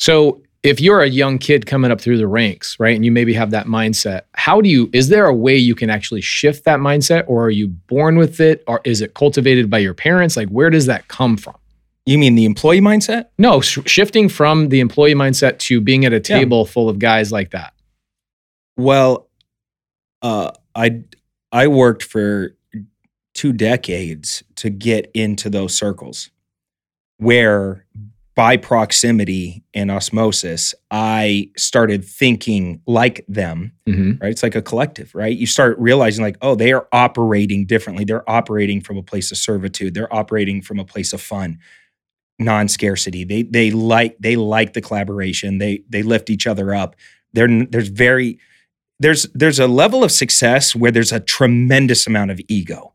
[0.00, 3.32] So if you're a young kid coming up through the ranks, right, and you maybe
[3.32, 6.80] have that mindset, how do you, is there a way you can actually shift that
[6.80, 10.36] mindset or are you born with it or is it cultivated by your parents?
[10.36, 11.56] Like, where does that come from?
[12.04, 13.26] You mean the employee mindset?
[13.38, 17.30] No, sh- shifting from the employee mindset to being at a table full of guys
[17.30, 17.72] like that.
[18.76, 19.28] Well,
[20.22, 21.02] uh, I
[21.52, 22.56] I worked for
[23.34, 26.30] two decades to get into those circles,
[27.18, 27.84] where
[28.40, 34.30] by proximity and osmosis, I started thinking like them, hmm right?
[34.30, 35.36] It's like a collective, right?
[35.36, 38.06] You start realizing, like, oh, they are operating differently.
[38.06, 39.92] They're operating from a place of servitude.
[39.92, 41.58] They're operating from a place of fun,
[42.38, 43.24] non-scarcity.
[43.24, 45.58] They they like they like the collaboration.
[45.58, 46.96] They they lift each other up.
[47.34, 48.38] There there's very
[49.00, 52.94] there's there's a level of success where there's a tremendous amount of ego,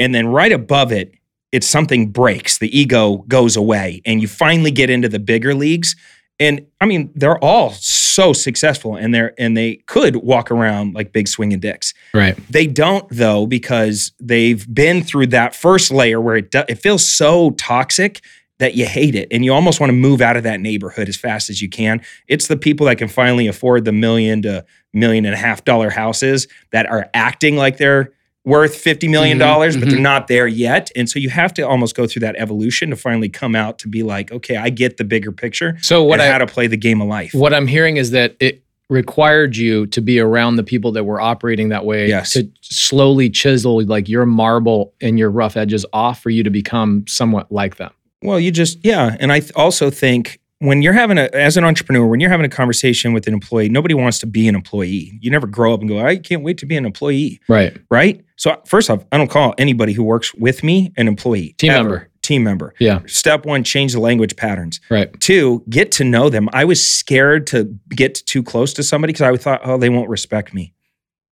[0.00, 1.14] and then right above it,
[1.52, 2.58] it's something breaks.
[2.58, 5.94] The ego goes away, and you finally get into the bigger leagues.
[6.40, 11.12] And I mean, they're all so successful, and they're and they could walk around like
[11.12, 11.94] big swinging dicks.
[12.14, 12.36] Right.
[12.50, 17.08] They don't though because they've been through that first layer where it do, it feels
[17.08, 18.22] so toxic
[18.58, 21.16] that you hate it and you almost want to move out of that neighborhood as
[21.16, 22.00] fast as you can.
[22.28, 25.90] It's the people that can finally afford the million to million and a half dollar
[25.90, 28.12] houses that are acting like they're
[28.44, 29.46] worth 50 million mm-hmm.
[29.46, 30.02] dollars but they're mm-hmm.
[30.02, 30.90] not there yet.
[30.96, 33.88] And so you have to almost go through that evolution to finally come out to
[33.88, 35.78] be like, okay, I get the bigger picture.
[35.80, 37.32] So what and I how to play the game of life.
[37.34, 41.20] what I'm hearing is that it required you to be around the people that were
[41.20, 42.32] operating that way Yes.
[42.34, 47.04] to slowly chisel like your marble and your rough edges off for you to become
[47.06, 47.92] somewhat like them.
[48.22, 51.64] Well, you just yeah, and I th- also think when you're having a as an
[51.64, 55.18] entrepreneur, when you're having a conversation with an employee, nobody wants to be an employee.
[55.20, 57.76] You never grow up and go, I can't wait to be an employee, Right.
[57.90, 58.24] right?
[58.36, 61.54] So first off, I don't call anybody who works with me an employee.
[61.58, 61.88] Team ever.
[61.88, 62.08] member.
[62.22, 62.74] Team member.
[62.78, 63.00] Yeah.
[63.06, 64.80] Step one, change the language patterns.
[64.88, 65.12] Right.
[65.20, 66.48] Two, get to know them.
[66.52, 70.08] I was scared to get too close to somebody because I thought, oh, they won't
[70.08, 70.72] respect me.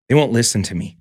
[0.07, 0.97] They won't listen to me.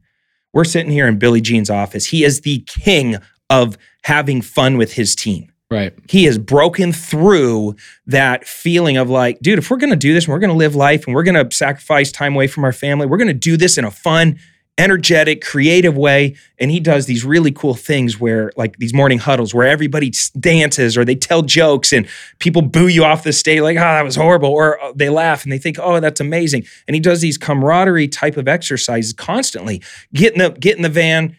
[0.52, 2.04] We're sitting here in Billy Gene's office.
[2.06, 3.16] He is the king
[3.48, 5.92] of having fun with his team Right.
[6.08, 10.24] he has broken through that feeling of like, dude, if we're going to do this
[10.24, 12.72] and we're going to live life and we're going to sacrifice time away from our
[12.72, 14.38] family, we're going to do this in a fun,
[14.78, 16.36] energetic, creative way.
[16.58, 20.96] And he does these really cool things where, like these morning huddles where everybody dances
[20.96, 22.08] or they tell jokes and
[22.38, 24.50] people boo you off the stage, like, oh, that was horrible.
[24.50, 26.64] Or uh, they laugh and they think, oh, that's amazing.
[26.86, 29.82] And he does these camaraderie type of exercises constantly.
[30.14, 31.36] Get in the, get in the van,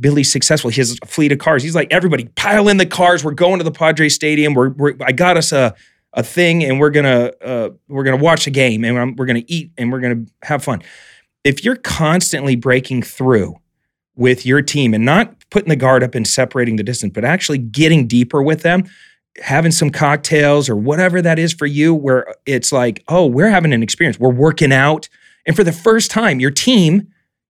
[0.00, 0.70] Billy's successful.
[0.70, 1.62] He has a fleet of cars.
[1.62, 3.22] He's like, everybody pile in the cars.
[3.22, 4.54] We're going to the Padres Stadium.
[4.54, 5.74] We're, we're I got us a
[6.12, 9.70] a thing, and we're gonna uh, we're gonna watch a game, and we're gonna eat,
[9.78, 10.82] and we're gonna have fun.
[11.44, 13.56] If you're constantly breaking through
[14.16, 17.58] with your team and not putting the guard up and separating the distance, but actually
[17.58, 18.84] getting deeper with them,
[19.40, 23.72] having some cocktails or whatever that is for you, where it's like, oh, we're having
[23.72, 24.18] an experience.
[24.18, 25.08] We're working out,
[25.46, 27.06] and for the first time, your team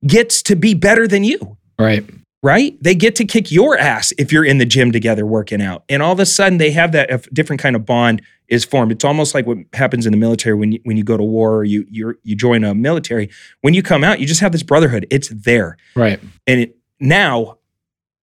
[0.07, 2.05] gets to be better than you Right.
[2.43, 2.77] Right?
[2.83, 5.85] They get to kick your ass if you're in the gym together working out.
[5.89, 8.93] And all of a sudden they have that a different kind of bond is formed.
[8.93, 11.57] It's almost like what happens in the military when you when you go to war
[11.57, 13.31] or you you you join a military.
[13.61, 15.07] When you come out, you just have this brotherhood.
[15.11, 15.77] It's there.
[15.95, 16.21] Right.
[16.47, 17.59] And it, now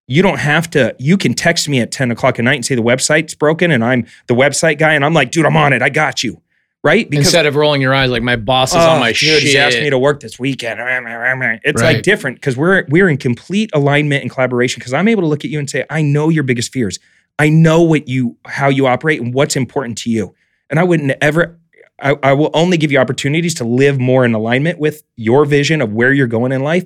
[0.08, 2.76] you don't have to, you can text me at 10 o'clock at night and say
[2.76, 5.82] the website's broken and I'm the website guy and I'm like, dude, I'm on it.
[5.82, 6.42] I got you.
[6.84, 7.08] Right?
[7.12, 9.44] Instead of rolling your eyes like my boss is on Oh, my dude, shit.
[9.44, 10.80] He's asked me to work this weekend.
[10.80, 11.96] It's Right.
[11.96, 14.80] like different because we're we're in complete alignment and collaboration.
[14.80, 17.00] Because I'm able to look at you and say, I know your biggest fears.
[17.40, 20.34] I know what you how you operate and what's important to you.
[20.70, 21.60] And I wouldn't ever.
[22.00, 25.82] I, I will only give you opportunities to live more in alignment with your vision
[25.82, 26.86] of where you're going in life.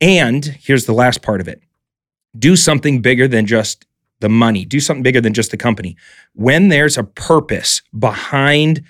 [0.00, 1.62] And here's the last part of it:
[2.38, 3.86] do something bigger than just
[4.20, 4.64] the money.
[4.64, 5.96] Do something bigger than just the company.
[6.34, 8.82] When there's a purpose behind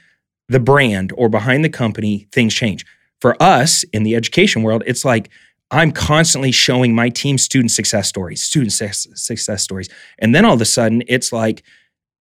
[0.49, 2.85] the brand or behind the company, things change.
[3.21, 5.31] For us in the education world, it's like
[5.71, 9.89] I'm constantly showing my team student success stories, student success, stories.
[10.19, 11.63] And then all of a sudden, it's like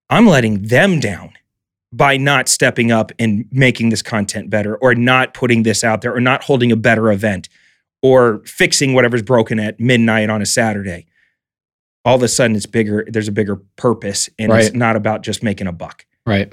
[0.10, 1.34] I'm letting them down
[1.91, 6.14] by not stepping up and making this content better or not putting this out there
[6.14, 7.49] or not holding a better event
[8.03, 11.07] or fixing whatever's broken at midnight on a Saturday.
[12.06, 13.06] All of a sudden, it's bigger.
[13.08, 16.06] There's a bigger purpose, and it's not about just making a buck.
[16.26, 16.52] Right.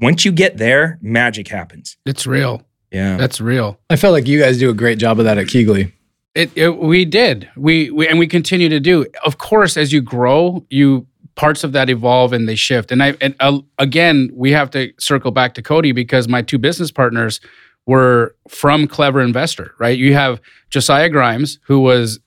[0.00, 1.96] Once you get there, magic happens.
[2.06, 2.62] It's real.
[2.90, 3.16] Yeah.
[3.16, 3.78] That's real.
[3.90, 5.92] I felt like you guys do a great job of that at KeyGlee.
[6.34, 7.48] It, it we did.
[7.56, 9.06] We, we and we continue to do.
[9.24, 12.92] Of course, as you grow, you parts of that evolve and they shift.
[12.92, 16.58] And I and uh, again, we have to circle back to Cody because my two
[16.58, 17.40] business partners
[17.86, 19.98] were from Clever Investor, right?
[19.98, 20.40] You have
[20.70, 22.20] Josiah Grimes, who was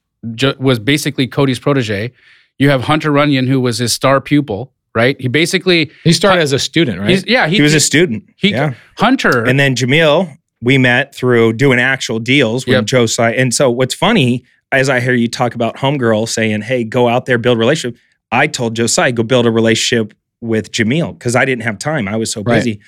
[0.60, 2.12] was basically Cody's protege.
[2.60, 5.20] You have Hunter Runyon, who was his star pupil, right?
[5.20, 7.24] He basically, He started as a student, right?
[7.28, 8.24] yeah, he, he was a student.
[8.36, 8.74] he yeah.
[8.98, 12.86] Hunter, And then Jamil, we met through doing actual deals with Yep.
[12.86, 13.34] Josiah.
[13.34, 17.26] And so what's funny, as I hear you talk about homegirl saying, hey, go out
[17.28, 18.00] there, build a relationship.
[18.32, 22.08] I told Josiah, go build a relationship with Jamil because I didn't have time.
[22.08, 22.56] I was so Right.
[22.56, 22.80] busy.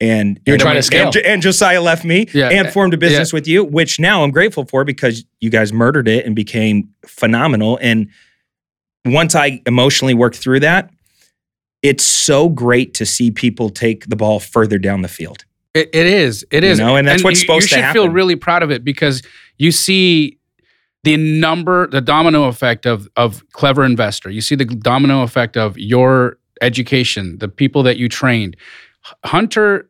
[0.00, 1.08] And You were and trying to scale.
[1.08, 2.48] And, and Josiah left me Yeah.
[2.48, 6.08] and formed a business with you, which now I'm grateful for because you guys murdered
[6.08, 7.78] it and became phenomenal.
[7.82, 8.08] And
[9.04, 10.90] once I emotionally worked through that,
[11.82, 15.44] it's so great to see people take the ball further down the field.
[15.72, 16.44] It, it is.
[16.50, 17.96] It You know, and that's what's you, supposed to happen.
[17.96, 19.22] You should feel really proud of it because
[19.56, 20.38] you see
[21.04, 24.30] the number, the domino effect of of clever investor.
[24.30, 28.56] You see the domino effect of your education, the people that you trained.
[29.24, 29.88] Hunter,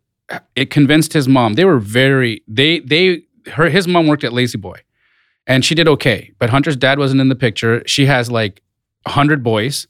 [0.54, 1.54] it convinced his mom.
[1.54, 4.80] They were very they they her his mom worked at La-Z-Boy,
[5.46, 6.30] and she did okay.
[6.38, 7.82] But Hunter's dad wasn't in the picture.
[7.86, 8.62] She has like
[9.06, 9.86] hundred boys.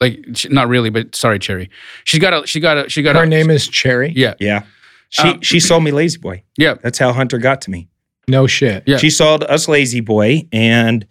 [0.00, 1.70] Like not really, but sorry, Cherry.
[2.04, 4.12] She's got a she got a she got Her a name is Cherry.
[4.16, 4.64] yeah Yeah.
[5.10, 6.42] She Um, she sold me La-Z-Boy.
[6.56, 7.88] yeah That's how Hunter got to me.
[8.28, 8.82] No shit.
[8.86, 8.96] Yeah.
[8.96, 11.06] She sold us La-Z-Boy, and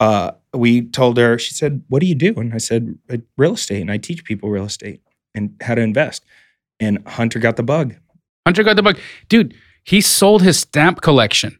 [0.00, 1.38] uh, we told her.
[1.38, 4.24] She said, "What do you do?" And I said, "Uh, "Real estate." And I teach
[4.24, 5.00] people real estate
[5.34, 6.24] and how to invest.
[6.80, 7.94] And Hunter got the bug.
[8.46, 8.98] Hunter got the bug.
[9.28, 9.54] Dude,
[9.84, 11.58] he sold his stamp collection.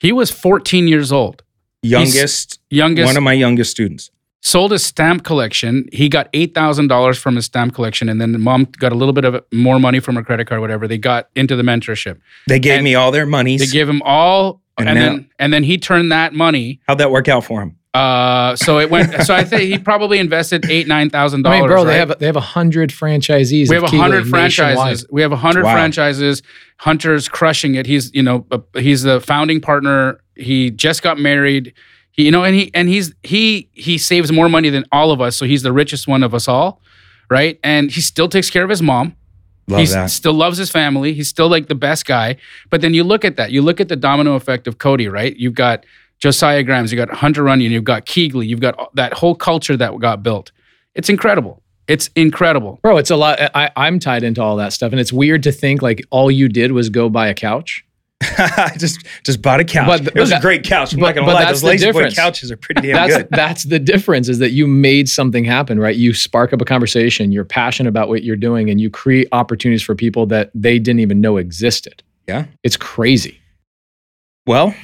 [0.00, 1.42] He was 14 years old.
[1.82, 4.10] Youngest, Youngest one of my youngest students.
[4.40, 5.88] Sold his stamp collection.
[5.92, 9.24] He got $8,000 from his stamp collection and then the mom got a little bit
[9.24, 10.86] of more money from her credit card whatever.
[10.86, 12.20] They got into the mentorship.
[12.46, 13.60] They gave And me all their monies.
[13.60, 16.98] They gave him all And and, now- then and then he turned that money How'd
[16.98, 17.74] that work out for him?
[17.94, 21.84] uh so it went so I think he probably invested 8 $9,000 I mean, bro,
[21.84, 23.68] they have they have a hundred franchisees.
[23.70, 24.76] we have a hundred franchises.
[24.78, 24.98] nationwide.
[25.10, 25.72] We have a hundred Wow.
[25.72, 26.42] franchises.
[26.76, 27.86] Hunter's crushing it.
[27.86, 30.20] He's you know uh, he's the founding partner.
[30.36, 31.72] He just got married.
[32.18, 35.20] He you know and he and he's he he saves more money than all of
[35.20, 35.36] us.
[35.36, 36.82] So he's the richest one of us all,
[37.30, 37.60] right?
[37.62, 39.14] And he still takes care of his mom.
[39.68, 40.10] Love he that.
[40.10, 41.12] still loves his family.
[41.12, 42.36] He's still like the best guy.
[42.70, 43.52] But then you look at that.
[43.52, 45.36] You look at the domino effect of Cody, right?
[45.36, 45.86] You've got
[46.18, 49.96] Josiah Grimes, you've got Hunter Runyon, you've got KeyGlee, you've got that whole culture that
[50.00, 50.50] got built.
[50.96, 51.62] It's incredible.
[51.86, 52.80] It's incredible.
[52.82, 53.38] Bro, it's a lot.
[53.54, 56.48] I, I'm tied into all that stuff, and it's weird to think like all you
[56.48, 57.84] did was go buy a couch.
[58.22, 59.86] I just just bought a couch.
[60.04, 60.92] But- it was but a great couch.
[60.92, 61.44] I'm but- not gonna lie.
[61.44, 62.14] that's Those La-Z-Boy difference.
[62.16, 63.28] couches are pretty damn That's good.
[63.30, 65.94] that's the difference is that you made something happen, right?
[65.94, 67.30] You spark up a conversation.
[67.30, 71.00] You're passionate about what you're doing, and you create opportunities for people that they didn't
[71.00, 72.02] even know existed.
[72.26, 72.46] Yeah.
[72.64, 73.40] it's crazy.
[74.46, 74.74] Well,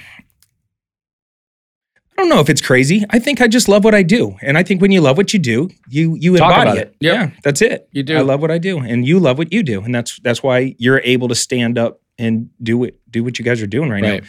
[2.17, 3.05] I don't know if it's crazy.
[3.11, 5.33] I think I just love what I do, and I think when you love what
[5.33, 6.87] you do, you you Talk embody it.
[6.89, 6.97] it.
[7.01, 7.15] Yep.
[7.15, 7.89] Yeah, that's it.
[7.91, 8.17] You do.
[8.17, 10.77] I love what I do, and you love what you do, and that's that's why
[10.79, 14.03] you're able to stand up and do what do what you guys are doing right,
[14.03, 14.23] Right.
[14.23, 14.29] now.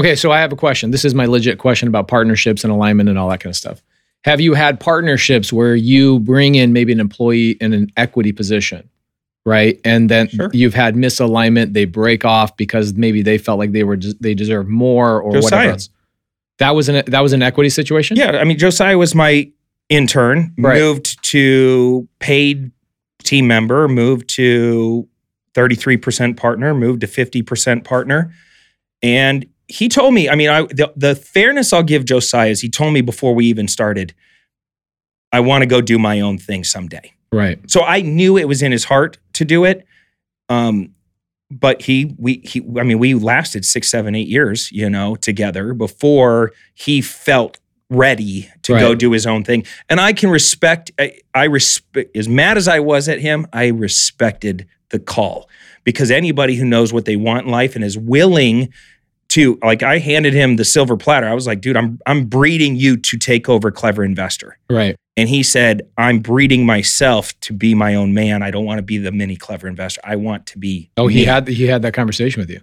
[0.00, 0.90] Okay, so I have a question.
[0.90, 3.82] This is my legit question about partnerships and alignment and all that kind of stuff.
[4.24, 8.88] Have you had partnerships where you bring in maybe an employee in an equity position,
[9.46, 9.78] right?
[9.84, 10.50] And then Sure.
[10.52, 14.66] you've had misalignment, they break off because maybe they felt like they were they deserve
[14.68, 15.42] more or Josiah.
[15.58, 15.90] whatever else.
[16.58, 18.16] That was an that was an equity situation?
[18.16, 19.50] Yeah, I mean Josiah was my
[19.90, 20.80] intern, Right.
[20.80, 22.70] moved to paid
[23.22, 25.06] team member, moved to
[25.54, 28.32] 33% partner, moved to 50% partner.
[29.02, 32.68] And he told me, I mean, I the, the fairness I'll give Josiah is he
[32.68, 34.14] told me before we even started,
[35.32, 37.12] I want to go do my own thing someday.
[37.32, 37.58] Right.
[37.70, 39.86] So I knew it was in his heart to do it.
[40.48, 40.94] Um,
[41.50, 45.74] but he, we, he, I mean, we lasted six, seven, eight years, you know, together
[45.74, 47.58] before he felt
[47.90, 49.64] ready to go do his own thing.
[49.88, 53.68] And I can respect, I, I respect, as mad as I was at him, I
[53.68, 55.50] respected the call
[55.82, 58.72] because anybody who knows what they want in life and is willing
[59.28, 61.26] to, like, I handed him the silver platter.
[61.26, 64.56] I was like, dude, I'm, I'm breeding you to take over Clever Investor.
[64.70, 64.96] Right.
[65.16, 68.42] And he said, I'm breeding myself to be my own man.
[68.42, 70.00] I don't want to be the mini clever investor.
[70.04, 70.90] I want to be.
[70.96, 72.60] Oh, he me." had he had that conversation with you.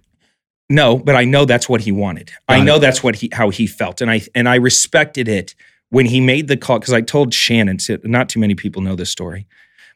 [0.70, 2.32] no, but I know that's what he wanted.
[2.50, 5.56] I Got know that's what he how he felt, and I and I respected it
[5.92, 7.78] when he made the call because I told Shannon.
[8.04, 9.48] Not too many people know this story,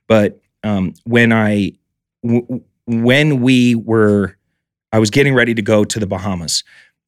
[0.08, 1.74] but um, when I
[2.86, 4.38] when we were,
[4.92, 6.64] I was getting ready to go to the Bahamas,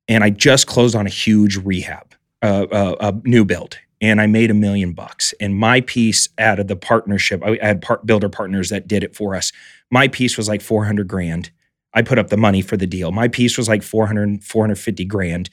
[0.08, 4.28] and I just closed on a huge rehab, uh, uh, a new build, and I
[4.28, 5.34] made a million bucks.
[5.40, 9.16] And my piece out of the partnership, I had part, builder partners that did it
[9.16, 9.52] for us.
[9.92, 11.52] My piece was like 400 grand.
[11.94, 13.12] I put up the money for the deal.
[13.12, 15.50] My piece was like 400, 450 grand.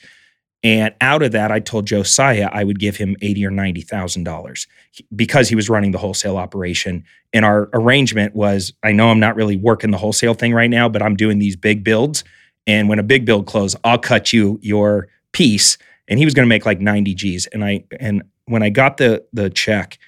[0.65, 4.25] And out of that, I told Josiah I would give him eighty or ninety thousand
[4.25, 4.67] dollars
[5.15, 7.05] because he was running the wholesale operation.
[7.35, 10.89] And our arrangement was, I know I'm not really working the wholesale thing right now,
[10.89, 12.25] but I'm doing these big builds.
[12.67, 15.77] And when a big build closes, I'll cut you your piece.
[16.09, 17.47] And he was going to make like ninety G's.
[17.49, 19.99] And I and when I got the the check,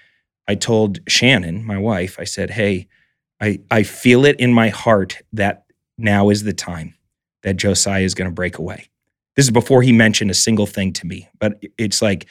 [0.48, 2.88] I told Shannon, my wife, I said, "Hey,
[3.42, 5.66] I I feel it in my heart that
[5.98, 6.94] now is the time
[7.42, 8.88] that Josiah is going to break away."
[9.36, 12.26] This is before he mentioned a single thing to me, but it's like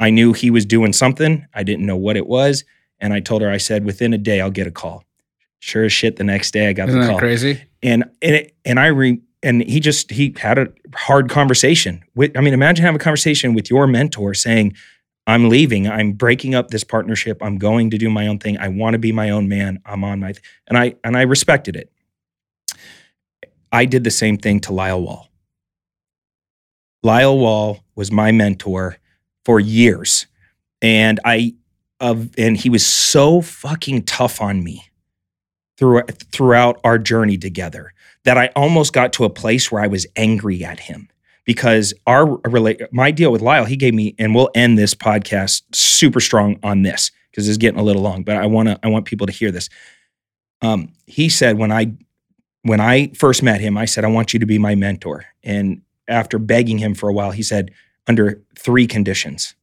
[0.00, 1.46] I knew he was doing something.
[1.54, 2.64] I didn't know what it was,
[3.00, 5.04] and I told her, I said, "Within a day, I'll get a call."
[5.60, 7.62] Sure as shit, the next day I got Isn't the that call crazy?
[7.82, 12.36] and and it, and I re, and he just he had a hard conversation with
[12.36, 14.74] I mean imagine having a conversation with your mentor saying
[15.26, 15.86] I'm leaving.
[15.86, 17.38] I'm breaking up this partnership.
[17.42, 18.56] I'm going to do my own thing.
[18.56, 19.78] I want to be my own man.
[19.84, 20.42] I'm on my th-.
[20.68, 21.92] and I and I respected it.
[23.70, 25.27] I did the same thing to Lyle Wall.
[27.02, 28.96] Lyle Wall was my mentor
[29.44, 30.26] for years.
[30.82, 31.54] And I
[32.00, 34.84] of and he was so fucking tough on me
[35.76, 37.92] through, throughout our journey together
[38.24, 41.08] that I almost got to a place where I was angry at him
[41.44, 42.38] because our
[42.92, 46.82] my deal with Lyle, he gave me, and we'll end this podcast super strong on
[46.82, 49.32] this because it's getting a little long, but I want to I want people to
[49.32, 49.70] hear this.
[50.60, 51.92] Um, he said when I
[52.62, 55.80] when I first met him, I said I want you to be my mentor, and
[56.08, 57.70] after begging him for a while, he said
[58.06, 59.54] under three conditions.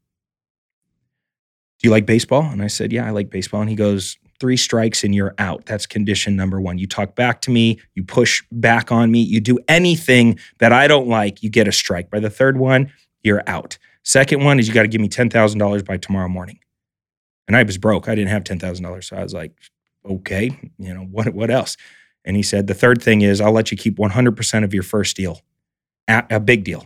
[1.80, 2.44] Do you like baseball?
[2.44, 3.62] And I said, Yeah, I like baseball.
[3.62, 5.66] And he goes, Three strikes and you're out.
[5.66, 6.78] That's condition number one.
[6.78, 10.88] You talk back to me, you push back on me, you do anything that I
[10.88, 12.10] don't like, you get a strike.
[12.10, 12.92] By the third one,
[13.24, 13.78] you're out.
[14.04, 16.60] Second one is you got to give me $10,000 by tomorrow morning.
[17.48, 18.08] And I was broke.
[18.10, 19.04] I didn't have $10,000.
[19.04, 19.54] So I was like,
[20.06, 21.78] okay, you know, what, what else?
[22.26, 25.16] And he said, the third thing is I'll let you keep 100% of your first
[25.16, 25.42] deal,
[26.08, 26.86] a big deal.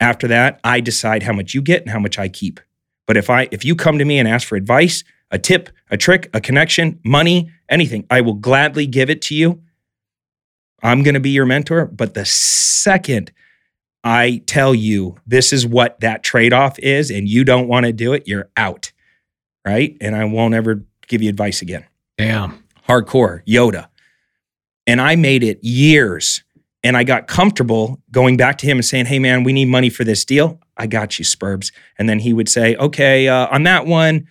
[0.00, 2.60] After that, I decide how much you get and how much I keep.
[3.06, 5.96] But if I if you come to me and ask for advice, a tip, a
[5.96, 9.62] trick, a connection, money, anything, I will gladly give it to you.
[10.82, 13.32] I'm going to be your mentor, but the second
[14.04, 18.12] I tell you this is what that trade-off is and you don't want to do
[18.12, 18.92] it, you're out.
[19.64, 19.96] Right?
[20.00, 21.84] And I won't ever give you advice again.
[22.18, 22.64] Damn.
[22.88, 23.86] Hardcore, Yoda.
[24.88, 26.42] And I made it years
[26.84, 29.90] and I got comfortable going back to him and saying, "Hey man, we need money
[29.90, 30.60] for this deal.
[30.76, 34.26] I got you, Spurbs." And then he would say, "Okay, uh, on that one,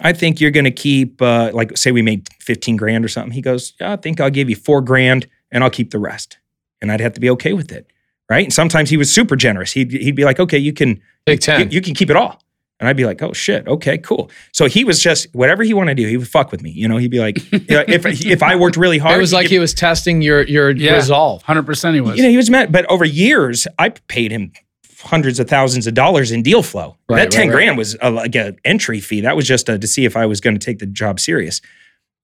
[0.00, 3.32] I think you're going to keep uh, like say we made 15 grand or something."
[3.32, 6.38] He goes, yeah, "I think I'll give you 4 grand and I'll keep the rest."
[6.80, 7.86] And I'd have to be okay with it,
[8.28, 8.44] right?
[8.44, 9.72] And sometimes he was super generous.
[9.72, 11.60] He'd he'd be like, "Okay, you can Take 10.
[11.60, 12.42] you, you can keep it all."
[12.80, 15.96] And I'd be like, "Oh shit, okay, cool." So he was just whatever he wanted
[15.96, 16.70] to do, he would fuck with me.
[16.70, 19.32] You know, he'd be like, you know, if if I worked really hard, It was
[19.32, 20.94] like give- he was testing your your Yeah.
[20.96, 21.44] resolve.
[21.44, 22.16] 100% he was.
[22.16, 22.72] you know, he was mad.
[22.72, 24.52] But over years, I paid him
[25.00, 26.96] hundreds of thousands of dollars in deal flow.
[27.08, 27.52] Right, that 10 right, right.
[27.54, 29.20] grand was a, like an entry fee.
[29.20, 31.60] That was just uh to see if I was going to take the job serious.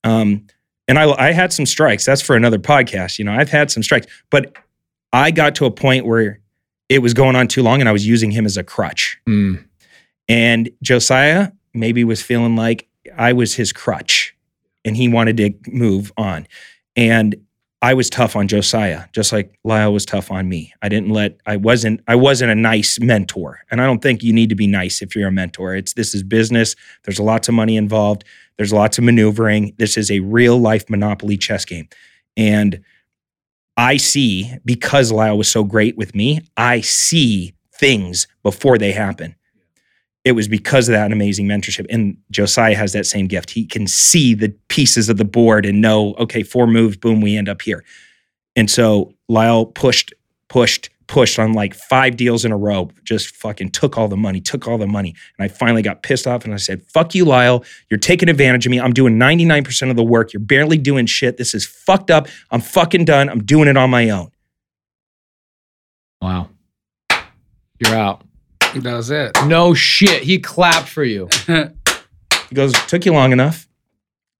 [0.04, 0.46] Um,
[0.88, 2.04] and I, I had some strikes.
[2.04, 3.18] That's for another podcast.
[3.18, 4.56] You know, I've had some strikes, but
[5.12, 6.40] I got to a point where
[6.88, 9.18] it was going on too long and I was using him as a crutch.
[9.28, 9.64] Mm.
[10.28, 14.36] And Josiah maybe was feeling like I was his crutch
[14.84, 16.46] and he wanted to move on.
[16.96, 17.36] And
[17.80, 20.72] I was tough on Josiah, just like Lyle was tough on me.
[20.82, 23.60] I didn't let I wasn't I wasn't a nice mentor.
[23.70, 25.76] And I don't think you need to be nice if you're a mentor.
[25.76, 26.74] It's this is business.
[27.04, 28.24] There's lots of money involved.
[28.56, 29.74] There's lots of maneuvering.
[29.78, 31.88] This is a real life monopoly chess game.
[32.36, 32.82] And
[33.76, 39.36] I see because Lyle was so great with me, I see things before they happen
[40.28, 41.86] it was because of that amazing mentorship.
[41.88, 43.48] And Josiah has that same gift.
[43.48, 47.34] He can see the pieces of the board and know, okay, four moves, boom, we
[47.34, 47.82] end up here.
[48.54, 50.12] And so Lyle pushed,
[50.50, 54.38] pushed, pushed on like five deals in a row, just fucking took all the money,
[54.38, 55.14] took all the money.
[55.38, 57.64] And I finally got pissed off and I said, fuck you, Lyle.
[57.88, 58.78] You're taking advantage of me.
[58.78, 60.34] I'm doing 99% of the work.
[60.34, 61.38] You're barely doing shit.
[61.38, 62.28] This is fucked up.
[62.50, 63.30] I'm fucking done.
[63.30, 64.30] I'm doing it on my own.
[66.20, 66.50] Wow.
[67.80, 68.27] You're out.
[68.74, 69.32] That was it.
[69.46, 70.22] No shit.
[70.22, 71.28] He clapped for you.
[72.48, 73.68] He goes, took you long enough.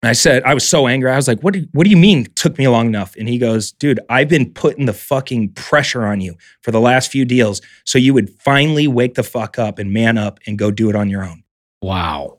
[0.03, 1.11] And I said, I was so angry.
[1.11, 3.15] I was like, what do, what do you mean took me long enough?
[3.17, 7.11] And he goes, dude, I've been putting the fucking pressure on you for the last
[7.11, 7.61] few deals.
[7.85, 10.97] So you would finally wake the fuck up and man up and go do it
[10.97, 11.43] on your own.
[11.83, 12.39] Wow.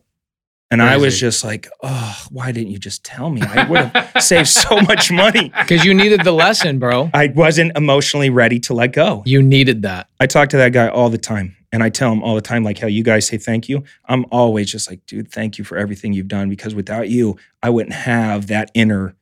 [0.72, 3.42] And I was just like, oh, why didn't you just tell me?
[3.42, 5.52] I would have saved so much money.
[5.60, 7.10] Because you needed the lesson, bro.
[7.14, 9.24] I wasn't emotionally ready to let go.
[9.26, 10.10] You needed that.
[10.20, 11.56] I talk to that guy all the time.
[11.72, 13.84] And I tell him all the time, like how you guys say thank you.
[14.06, 16.50] I'm always just like, dude, thank you for everything you've done.
[16.50, 19.16] Because without you, I wouldn't have that inner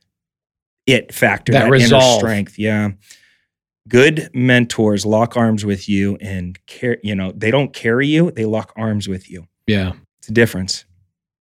[0.86, 2.02] it factor, That that, resolve.
[2.14, 2.58] inner strength.
[2.58, 2.90] Yeah.
[3.86, 8.44] Good mentors lock arms with you and care, you know, they don't carry you, they
[8.46, 9.46] lock arms with you.
[9.66, 9.92] Yeah.
[10.20, 10.84] It's a difference.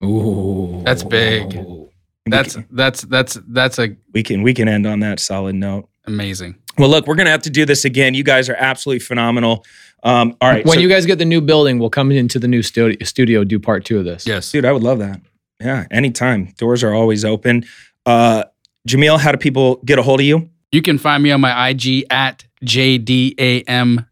[0.04, 0.82] Ooh.
[0.84, 1.54] That's big.
[1.54, 5.54] We That's can, that's that's that's a we can we can end on that solid
[5.56, 5.88] note.
[6.06, 6.56] amazing.
[6.78, 8.14] Well, look, we're gonna have to do this again.
[8.14, 9.64] You guys are absolutely phenomenal.
[10.02, 10.64] Um, all right.
[10.64, 13.44] When so- you guys get the new building, we'll come into the new studio, studio
[13.44, 14.26] do part two of this.
[14.26, 14.50] Yes.
[14.50, 15.20] Dude, I would love that.
[15.60, 16.52] Yeah, anytime.
[16.58, 17.64] Doors are always open.
[18.04, 18.44] Uh,
[18.88, 20.50] Jamil, how do people get a hold of you?
[20.72, 24.04] You can find me on my IG at JDAMJI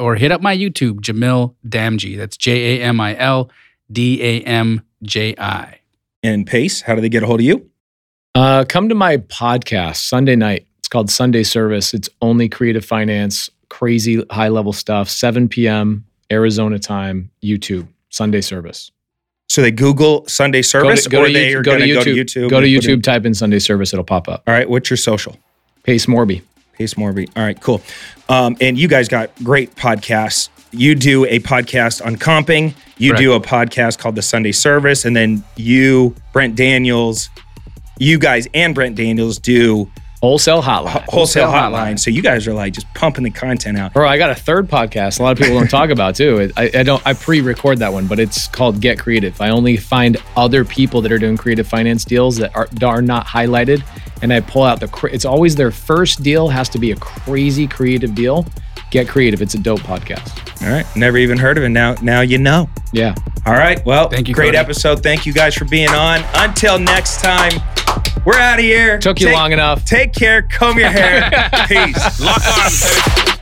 [0.00, 2.16] or hit up my YouTube, Jamil Damji.
[2.16, 3.50] That's J A M I L
[3.90, 5.80] D A M J I.
[6.22, 7.70] And Pace, how do they get a hold of you?
[8.34, 10.66] Uh, come to my podcast Sunday night.
[10.88, 11.92] It's called Sunday Service.
[11.92, 15.10] It's only creative finance, crazy high level stuff.
[15.10, 16.06] 7 p.m.
[16.32, 17.86] Arizona time, YouTube.
[18.08, 18.90] Sunday service.
[19.50, 21.94] So they Google Sunday service, go or to they YouTube- are go to going to
[21.94, 22.48] go to YouTube.
[22.48, 24.42] Go to in- YouTube, type in Sunday service, it'll pop up.
[24.46, 25.36] All right, what's your social?
[25.82, 26.40] Pace Morby.
[26.72, 27.28] Pace Morby.
[27.36, 27.82] All right, cool.
[28.30, 30.48] Um, and you guys got great podcasts.
[30.72, 32.72] You do a podcast on comping.
[32.96, 37.28] You do a podcast called The Sunday Service, and then you, Brent Daniels,
[37.98, 39.90] you guys and Brent Daniels do
[40.20, 40.88] Wholesale hotline.
[41.04, 41.72] wholesale, Wholesale hotline.
[41.92, 41.98] Hotline.
[42.00, 43.92] So you guys are like just pumping the content out.
[43.92, 45.20] Bro, I got a third podcast.
[45.20, 46.50] A lot of people don't talk about too.
[46.56, 47.00] I, I don't.
[47.06, 49.40] I pre-record that one, but it's called Get Creative.
[49.40, 53.02] I only find other people that are doing creative finance deals that are, that are
[53.02, 53.84] not highlighted,
[54.22, 54.88] and I pull out the.
[54.88, 58.44] cra- It's always their first deal has to be a crazy creative deal.
[58.90, 59.40] Get Creative.
[59.42, 60.62] It's a dope podcast.
[60.66, 61.68] All right, never even heard of it.
[61.68, 62.68] Now, now you know.
[62.92, 63.14] Yeah.
[63.46, 63.84] All right.
[63.86, 64.58] Well, Thank you, Great Cody.
[64.58, 65.02] episode.
[65.02, 66.22] Thank you guys for being on.
[66.34, 67.52] Until next time,
[68.24, 68.98] we're out of here.
[68.98, 69.84] Took you Take- long enough.
[69.84, 70.42] Take care.
[70.42, 71.30] Comb your hair.
[71.68, 72.20] Peace.
[72.20, 73.37] Lock on, baby.